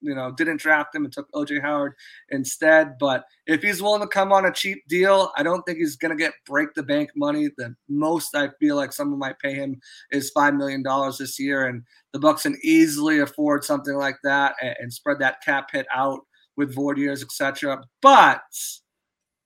[0.00, 1.94] you know, didn't draft him and took OJ Howard
[2.30, 2.96] instead.
[2.98, 6.16] But if he's willing to come on a cheap deal, I don't think he's going
[6.16, 7.50] to get break the bank money.
[7.56, 9.80] The most I feel like someone might pay him
[10.12, 11.82] is five million dollars this year, and
[12.12, 16.20] the Bucs can easily afford something like that and, and spread that cap hit out
[16.56, 17.82] with void years, etc.
[18.00, 18.42] But,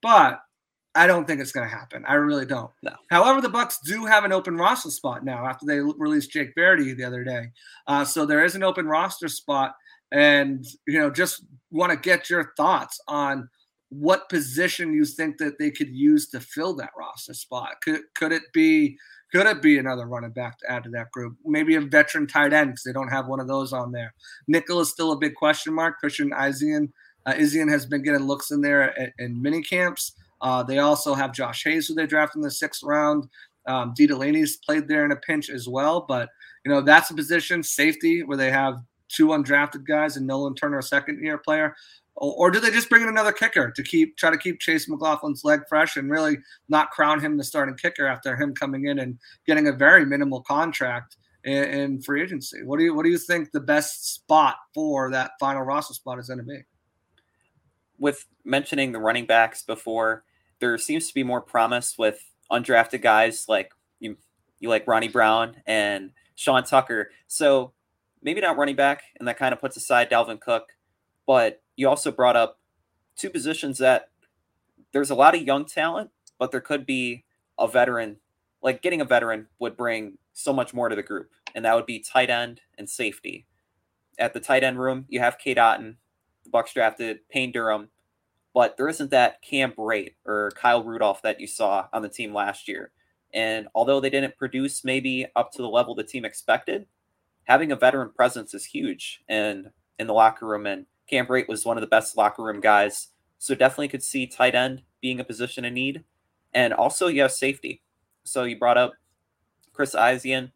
[0.00, 0.40] but
[0.94, 2.04] I don't think it's going to happen.
[2.06, 2.70] I really don't.
[2.82, 2.92] No.
[3.10, 6.94] However, the Bucs do have an open roster spot now after they released Jake Verity
[6.94, 7.52] the other day.
[7.86, 9.74] Uh, so there is an open roster spot,
[10.10, 13.48] and you know, just want to get your thoughts on
[13.90, 17.80] what position you think that they could use to fill that roster spot.
[17.82, 18.98] Could could it be
[19.32, 21.36] could it be another running back to add to that group?
[21.44, 24.12] Maybe a veteran tight end because they don't have one of those on there.
[24.48, 25.98] Nickel is still a big question mark.
[25.98, 26.90] Christian Izien,
[27.26, 30.14] uh, Izien has been getting looks in there at, in mini camps.
[30.40, 33.28] Uh, they also have Josh Hayes, who they drafted in the sixth round.
[33.66, 36.04] Um, Dee Delaney's played there in a pinch as well.
[36.08, 36.28] But,
[36.64, 38.78] you know, that's a position, safety, where they have
[39.08, 41.74] two undrafted guys and Nolan Turner, a second year player.
[42.16, 44.88] Or, or, do they just bring in another kicker to keep try to keep Chase
[44.88, 46.38] McLaughlin's leg fresh and really
[46.68, 50.42] not crown him the starting kicker after him coming in and getting a very minimal
[50.42, 52.62] contract in, in free agency?
[52.62, 56.18] What do you what do you think the best spot for that final roster spot
[56.18, 56.60] is going to be?
[57.98, 60.24] With mentioning the running backs before,
[60.60, 64.16] there seems to be more promise with undrafted guys like you,
[64.58, 67.10] you like Ronnie Brown and Sean Tucker.
[67.26, 67.72] So
[68.22, 70.68] maybe not running back, and that kind of puts aside Dalvin Cook.
[71.26, 72.58] But you also brought up
[73.16, 74.10] two positions that
[74.92, 77.24] there's a lot of young talent, but there could be
[77.58, 78.16] a veteran.
[78.62, 81.86] Like getting a veteran would bring so much more to the group, and that would
[81.86, 83.46] be tight end and safety.
[84.18, 85.96] at the tight end room, you have Cade Otton.
[86.44, 87.88] The Bucs drafted Payne Durham,
[88.52, 92.34] but there isn't that Cam Brate or Kyle Rudolph that you saw on the team
[92.34, 92.90] last year.
[93.32, 96.86] And although they didn't produce maybe up to the level the team expected,
[97.44, 100.66] having a veteran presence is huge and in the locker room.
[100.66, 103.08] And Cam Brate was one of the best locker room guys.
[103.38, 106.04] So definitely could see tight end being a position in need.
[106.52, 107.82] And also you have safety.
[108.24, 108.92] So you brought up
[109.72, 110.50] Chris Izien,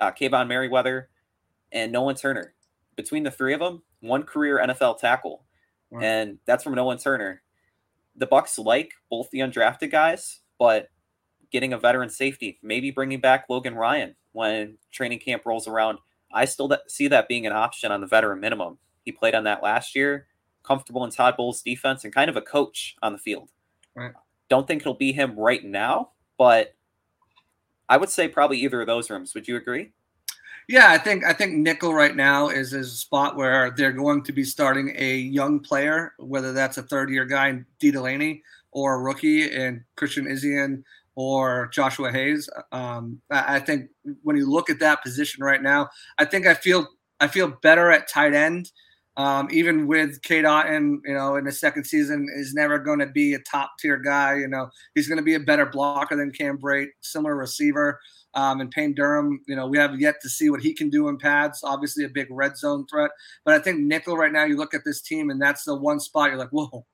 [0.00, 1.08] uh, Kaevon Merriweather,
[1.72, 2.54] and Nolan Turner.
[2.94, 5.45] Between the three of them, one career NFL tackle.
[5.90, 6.00] Wow.
[6.00, 7.42] And that's from Nolan Turner.
[8.16, 10.88] The Bucs like both the undrafted guys, but
[11.50, 15.98] getting a veteran safety, maybe bringing back Logan Ryan when training camp rolls around.
[16.32, 18.78] I still see that being an option on the veteran minimum.
[19.04, 20.26] He played on that last year,
[20.62, 23.50] comfortable in Todd Bowles' defense, and kind of a coach on the field.
[23.94, 24.12] Right.
[24.48, 26.74] Don't think it'll be him right now, but
[27.88, 29.34] I would say probably either of those rooms.
[29.34, 29.92] Would you agree?
[30.68, 34.24] Yeah, I think I think nickel right now is, is a spot where they're going
[34.24, 38.42] to be starting a young player, whether that's a third year guy in Dee Delaney
[38.72, 40.82] or a rookie in Christian Izien
[41.14, 42.48] or Joshua Hayes.
[42.72, 43.90] Um, I, I think
[44.22, 45.88] when you look at that position right now,
[46.18, 46.88] I think I feel
[47.20, 48.72] I feel better at tight end.
[49.16, 53.06] Um, even with Cade Otton, you know, in the second season, is never going to
[53.06, 54.34] be a top tier guy.
[54.34, 57.98] You know, he's going to be a better blocker than Cam Brate, similar receiver.
[58.36, 61.08] Um, and Payne Durham, you know, we have yet to see what he can do
[61.08, 61.60] in pads.
[61.64, 63.10] Obviously, a big red zone threat.
[63.44, 65.98] But I think nickel right now, you look at this team, and that's the one
[65.98, 66.84] spot you're like, whoa,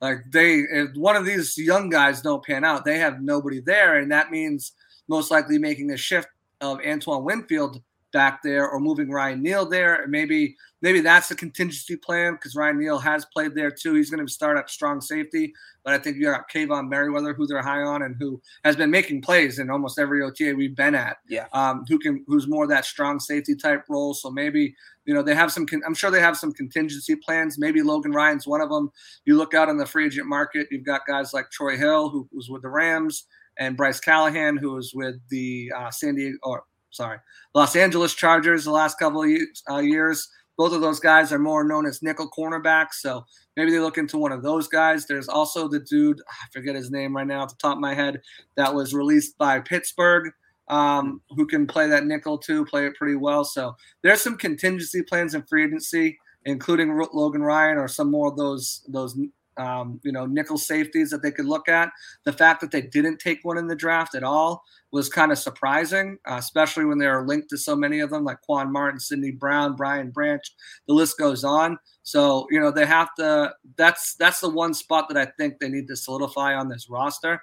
[0.00, 3.98] like they, if one of these young guys don't pan out, they have nobody there,
[3.98, 4.72] and that means
[5.08, 6.28] most likely making a shift
[6.60, 7.80] of Antoine Winfield
[8.12, 10.04] back there or moving Ryan Neal there.
[10.08, 13.94] Maybe maybe that's a contingency plan because Ryan Neal has played there too.
[13.94, 15.52] He's going to start at strong safety,
[15.84, 18.90] but I think you got Kaevon Merriweather, who they're high on and who has been
[18.90, 21.18] making plays in almost every OTA we've been at.
[21.28, 21.46] Yeah.
[21.52, 24.14] Um, who can who's more that strong safety type role.
[24.14, 25.66] So maybe you know they have some.
[25.86, 27.58] I'm sure they have some contingency plans.
[27.58, 28.90] Maybe Logan Ryan's one of them.
[29.24, 30.68] You look out on the free agent market.
[30.70, 33.26] You've got guys like Troy Hill, who was with the Rams.
[33.58, 37.18] And Bryce Callahan, who was with the uh, San Diego, or sorry,
[37.54, 40.28] Los Angeles Chargers the last couple of years, uh, years.
[40.56, 42.94] Both of those guys are more known as nickel cornerbacks.
[43.00, 43.24] So
[43.56, 45.06] maybe they look into one of those guys.
[45.06, 47.94] There's also the dude, I forget his name right now off the top of my
[47.94, 48.20] head,
[48.56, 50.30] that was released by Pittsburgh,
[50.68, 53.42] um, who can play that nickel too, play it pretty well.
[53.44, 58.36] So there's some contingency plans in free agency, including Logan Ryan or some more of
[58.36, 59.16] those those
[59.60, 61.90] um, you know, nickel safeties that they could look at.
[62.24, 65.38] The fact that they didn't take one in the draft at all was kind of
[65.38, 68.98] surprising, uh, especially when they are linked to so many of them, like Quan Martin,
[68.98, 70.42] Sydney Brown, Brian Branch.
[70.88, 71.78] The list goes on.
[72.02, 73.52] So you know they have to.
[73.76, 77.40] That's that's the one spot that I think they need to solidify on this roster.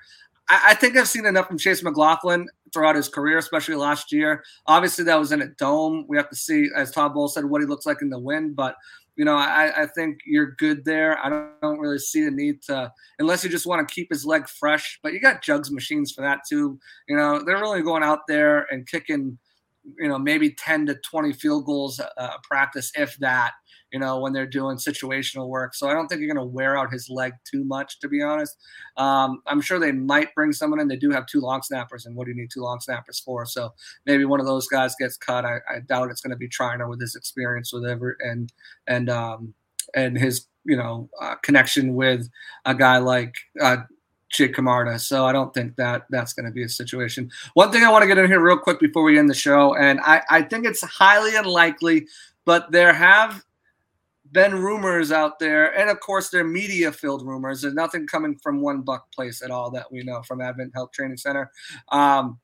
[0.49, 4.43] I, I think I've seen enough from Chase McLaughlin throughout his career, especially last year.
[4.65, 6.05] Obviously, that was in a dome.
[6.09, 8.55] We have to see, as Todd Bowles said, what he looks like in the wind.
[8.55, 8.75] But
[9.17, 11.17] you know, I, I think you're good there.
[11.19, 14.25] I don't, don't, really see the need to, unless you just want to keep his
[14.25, 14.99] leg fresh.
[15.01, 16.79] But you got jugs machines for that too.
[17.09, 19.37] You know, they're really going out there and kicking,
[19.97, 23.53] you know, maybe 10 to 20 field goals a, practice, if that
[23.91, 25.73] you know, when they're doing situational work.
[25.73, 28.21] So I don't think you're going to wear out his leg too much, to be
[28.21, 28.57] honest.
[28.97, 30.87] Um, I'm sure they might bring someone in.
[30.87, 33.45] They do have two long snappers, and what do you need two long snappers for?
[33.45, 33.73] So
[34.05, 35.45] maybe one of those guys gets cut.
[35.45, 38.51] I, I doubt it's going to be Triner with his experience with ever and
[38.87, 39.53] and um,
[39.95, 42.29] and his you know uh, connection with
[42.65, 43.35] a guy like.
[43.59, 43.77] Uh,
[44.29, 44.99] Jake Camarda.
[44.99, 47.31] So I don't think that that's going to be a situation.
[47.53, 49.73] One thing I want to get in here real quick before we end the show,
[49.75, 52.07] and I, I think it's highly unlikely,
[52.43, 53.41] but there have
[54.31, 57.61] been rumors out there, and of course, they're media filled rumors.
[57.61, 60.91] There's nothing coming from One Buc Place at all that we know from Advent Health
[60.91, 61.51] Training Center.
[61.89, 62.39] Um,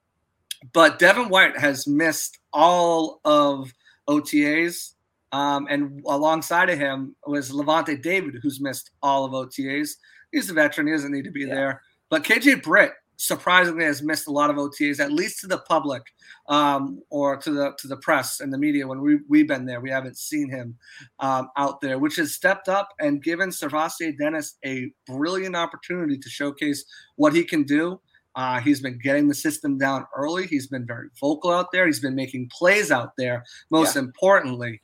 [0.72, 3.74] but Devin White has missed all of
[4.08, 4.94] OTAs.
[5.32, 9.96] Um, and alongside of him was Lavonte David, who's missed all of OTAs.
[10.32, 11.56] He's a veteran, he doesn't need to be yeah.
[11.56, 11.82] there.
[12.10, 12.94] But KJ Britt
[13.24, 16.04] surprisingly has missed a lot of OTAs, at least to the public
[16.50, 18.86] um, or to the to the press and the media.
[18.86, 20.76] When we we've been there, we haven't seen him
[21.20, 26.30] um, out there, which has stepped up and given SirVocea Dennis a brilliant opportunity to
[26.30, 26.84] showcase
[27.16, 28.00] what he can do.
[28.36, 30.46] Uh, he's been getting the system down early.
[30.48, 31.86] He's been very vocal out there.
[31.86, 33.46] He's been making plays out there.
[33.70, 34.02] Most yeah.
[34.02, 34.82] importantly,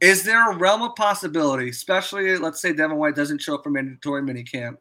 [0.00, 3.70] is there a realm of possibility, especially let's say Devin White doesn't show up for
[3.70, 4.76] mandatory minicamp,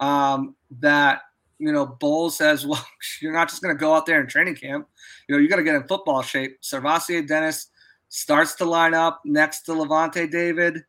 [0.00, 1.22] um, that
[1.62, 2.84] you know, Bowles says, well,
[3.20, 4.88] you're not just going to go out there in training camp.
[5.28, 6.60] You know, you got to get in football shape.
[6.60, 7.68] SirVocea Dennis
[8.08, 10.82] starts to line up next to Lavonte David,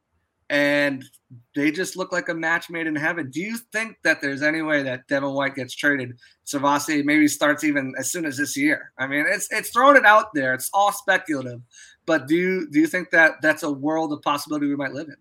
[0.49, 1.05] and
[1.55, 3.29] they just look like a match made in heaven.
[3.29, 6.17] Do you think that there's any way that Devin White gets traded?
[6.47, 8.91] SirVocea maybe starts even as soon as this year.
[8.97, 10.55] I mean, it's it's throwing it out there.
[10.55, 11.61] It's all speculative,
[12.07, 15.07] But do you do you think that that's a world of possibility we might live
[15.07, 15.17] in?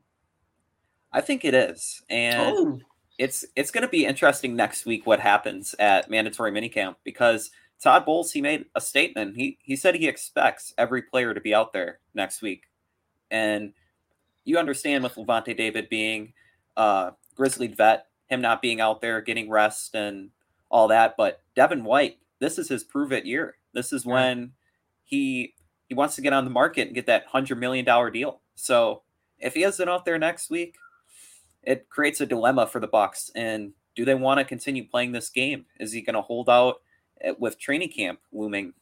[1.13, 2.81] I think it is, and Oh,
[3.19, 7.51] it's it's going to be interesting next week what happens at mandatory minicamp because
[7.83, 9.37] Todd Bowles he made a statement.
[9.37, 12.65] He he said he expects every player to be out there next week,
[13.31, 13.73] and
[14.45, 16.33] you understand with Lavonte David being
[16.77, 20.31] uh, grizzly vet, him not being out there getting rest and
[20.71, 21.15] all that.
[21.17, 23.57] But Devin White, this is his prove it year.
[23.75, 24.53] This is when
[25.05, 25.55] he
[25.89, 28.41] he wants to get on the market and get that hundred million dollar deal.
[28.55, 29.03] So
[29.39, 30.77] if he isn't out there next week,
[31.63, 33.31] it creates a dilemma for the Bucs.
[33.35, 35.67] And do they want to continue playing this game?
[35.79, 36.77] Is he going to hold out
[37.21, 38.75] eh, with training camp looming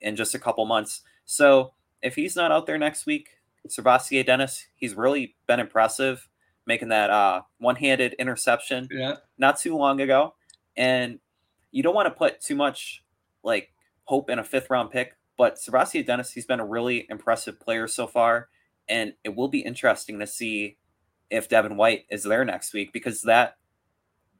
[0.00, 1.02] in just a couple months?
[1.24, 1.72] So
[2.02, 3.28] if he's not out there next week,
[3.68, 6.28] SirVocea Dennis, he's really been impressive,
[6.66, 9.16] making that uh, one-handed interception yeah.
[9.38, 10.34] not too long ago.
[10.76, 11.18] And
[11.72, 13.02] you don't want to put too much
[13.42, 13.72] like
[14.04, 17.88] hope in a fifth round pick, but SirVocea Dennis, he's been a really impressive player
[17.88, 18.48] so far.
[18.88, 20.76] And it will be interesting to see
[21.30, 23.56] if Devin White is there next week because that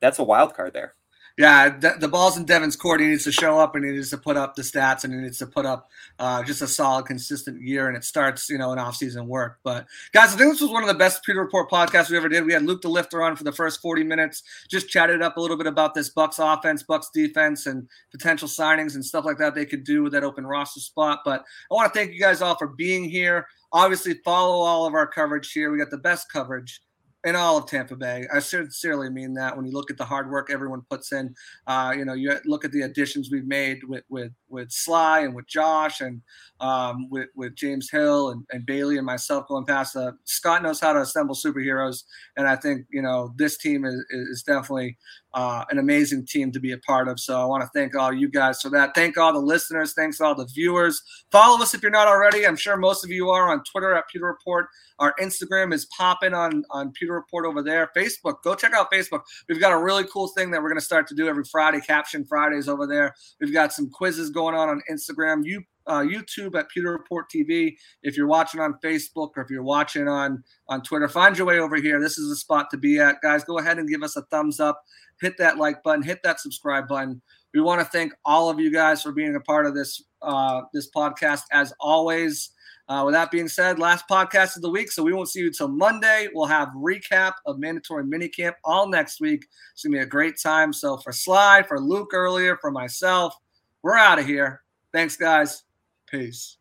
[0.00, 0.94] that's a wild card there.
[1.38, 2.98] Yeah, the, the ball's in Devin's court.
[3.00, 5.20] He needs to show up and he needs to put up the stats and he
[5.20, 7.88] needs to put up uh, just a solid, consistent year.
[7.88, 9.58] And it starts, you know, in off-season work.
[9.62, 12.30] But guys, I think this was one of the best Pewter Report podcasts we ever
[12.30, 12.46] did.
[12.46, 15.40] We had Luke the Lifter on for the first 40 minutes, just chatted up a
[15.40, 19.54] little bit about this Bucs offense, Bucs defense, and potential signings and stuff like that
[19.54, 21.20] they could do with that open roster spot.
[21.22, 23.46] But I want to thank you guys all for being here.
[23.72, 25.70] Obviously, follow all of our coverage here.
[25.70, 26.80] We got the best coverage
[27.26, 28.24] in all of Tampa Bay.
[28.32, 29.56] I sincerely mean that.
[29.56, 31.34] When you look at the hard work everyone puts in,
[31.66, 35.34] uh, you know, you look at the additions we've made with with with Sly and
[35.34, 36.22] with Josh and
[36.60, 39.96] um, with with James Hill and, and Bailey and myself going past.
[39.96, 42.04] Uh, Scott knows how to assemble superheroes,
[42.36, 44.96] and I think you know this team is is definitely
[45.34, 47.18] uh, an amazing team to be a part of.
[47.18, 48.94] So I want to thank all you guys for that.
[48.94, 49.94] Thank all the listeners.
[49.94, 51.02] Thanks all the viewers.
[51.30, 52.46] Follow us if you're not already.
[52.46, 54.68] I'm sure most of you are on Twitter at Pewter Report.
[54.98, 57.90] Our Instagram is popping on on Pewter Report over there.
[57.96, 59.22] Facebook, go check out Facebook.
[59.48, 61.80] We've got a really cool thing that we're going to start to do every Friday,
[61.80, 63.14] Caption Fridays over there.
[63.40, 65.44] We've got some quizzes going on on Instagram.
[65.44, 67.76] You uh, YouTube at Pewter Report TV.
[68.02, 71.58] If you're watching on Facebook or if you're watching on on Twitter, find your way
[71.58, 72.00] over here.
[72.00, 73.44] This is the spot to be at, guys.
[73.44, 74.82] Go ahead and give us a thumbs up.
[75.20, 76.02] Hit that like button.
[76.02, 77.22] Hit that subscribe button.
[77.54, 80.62] We want to thank all of you guys for being a part of this uh,
[80.74, 82.50] this podcast as always.
[82.88, 85.50] Uh, with that being said, last podcast of the week, so we won't see you
[85.50, 86.28] till Monday.
[86.32, 89.44] We'll have recap of mandatory minicamp all next week.
[89.72, 90.72] It's gonna be a great time.
[90.72, 93.34] So for Sly, for Luke earlier, for myself,
[93.82, 94.62] we're out of here.
[94.92, 95.64] Thanks, guys.
[96.06, 96.58] Peace.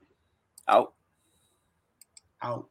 [0.68, 0.94] Out.
[2.42, 2.70] Out.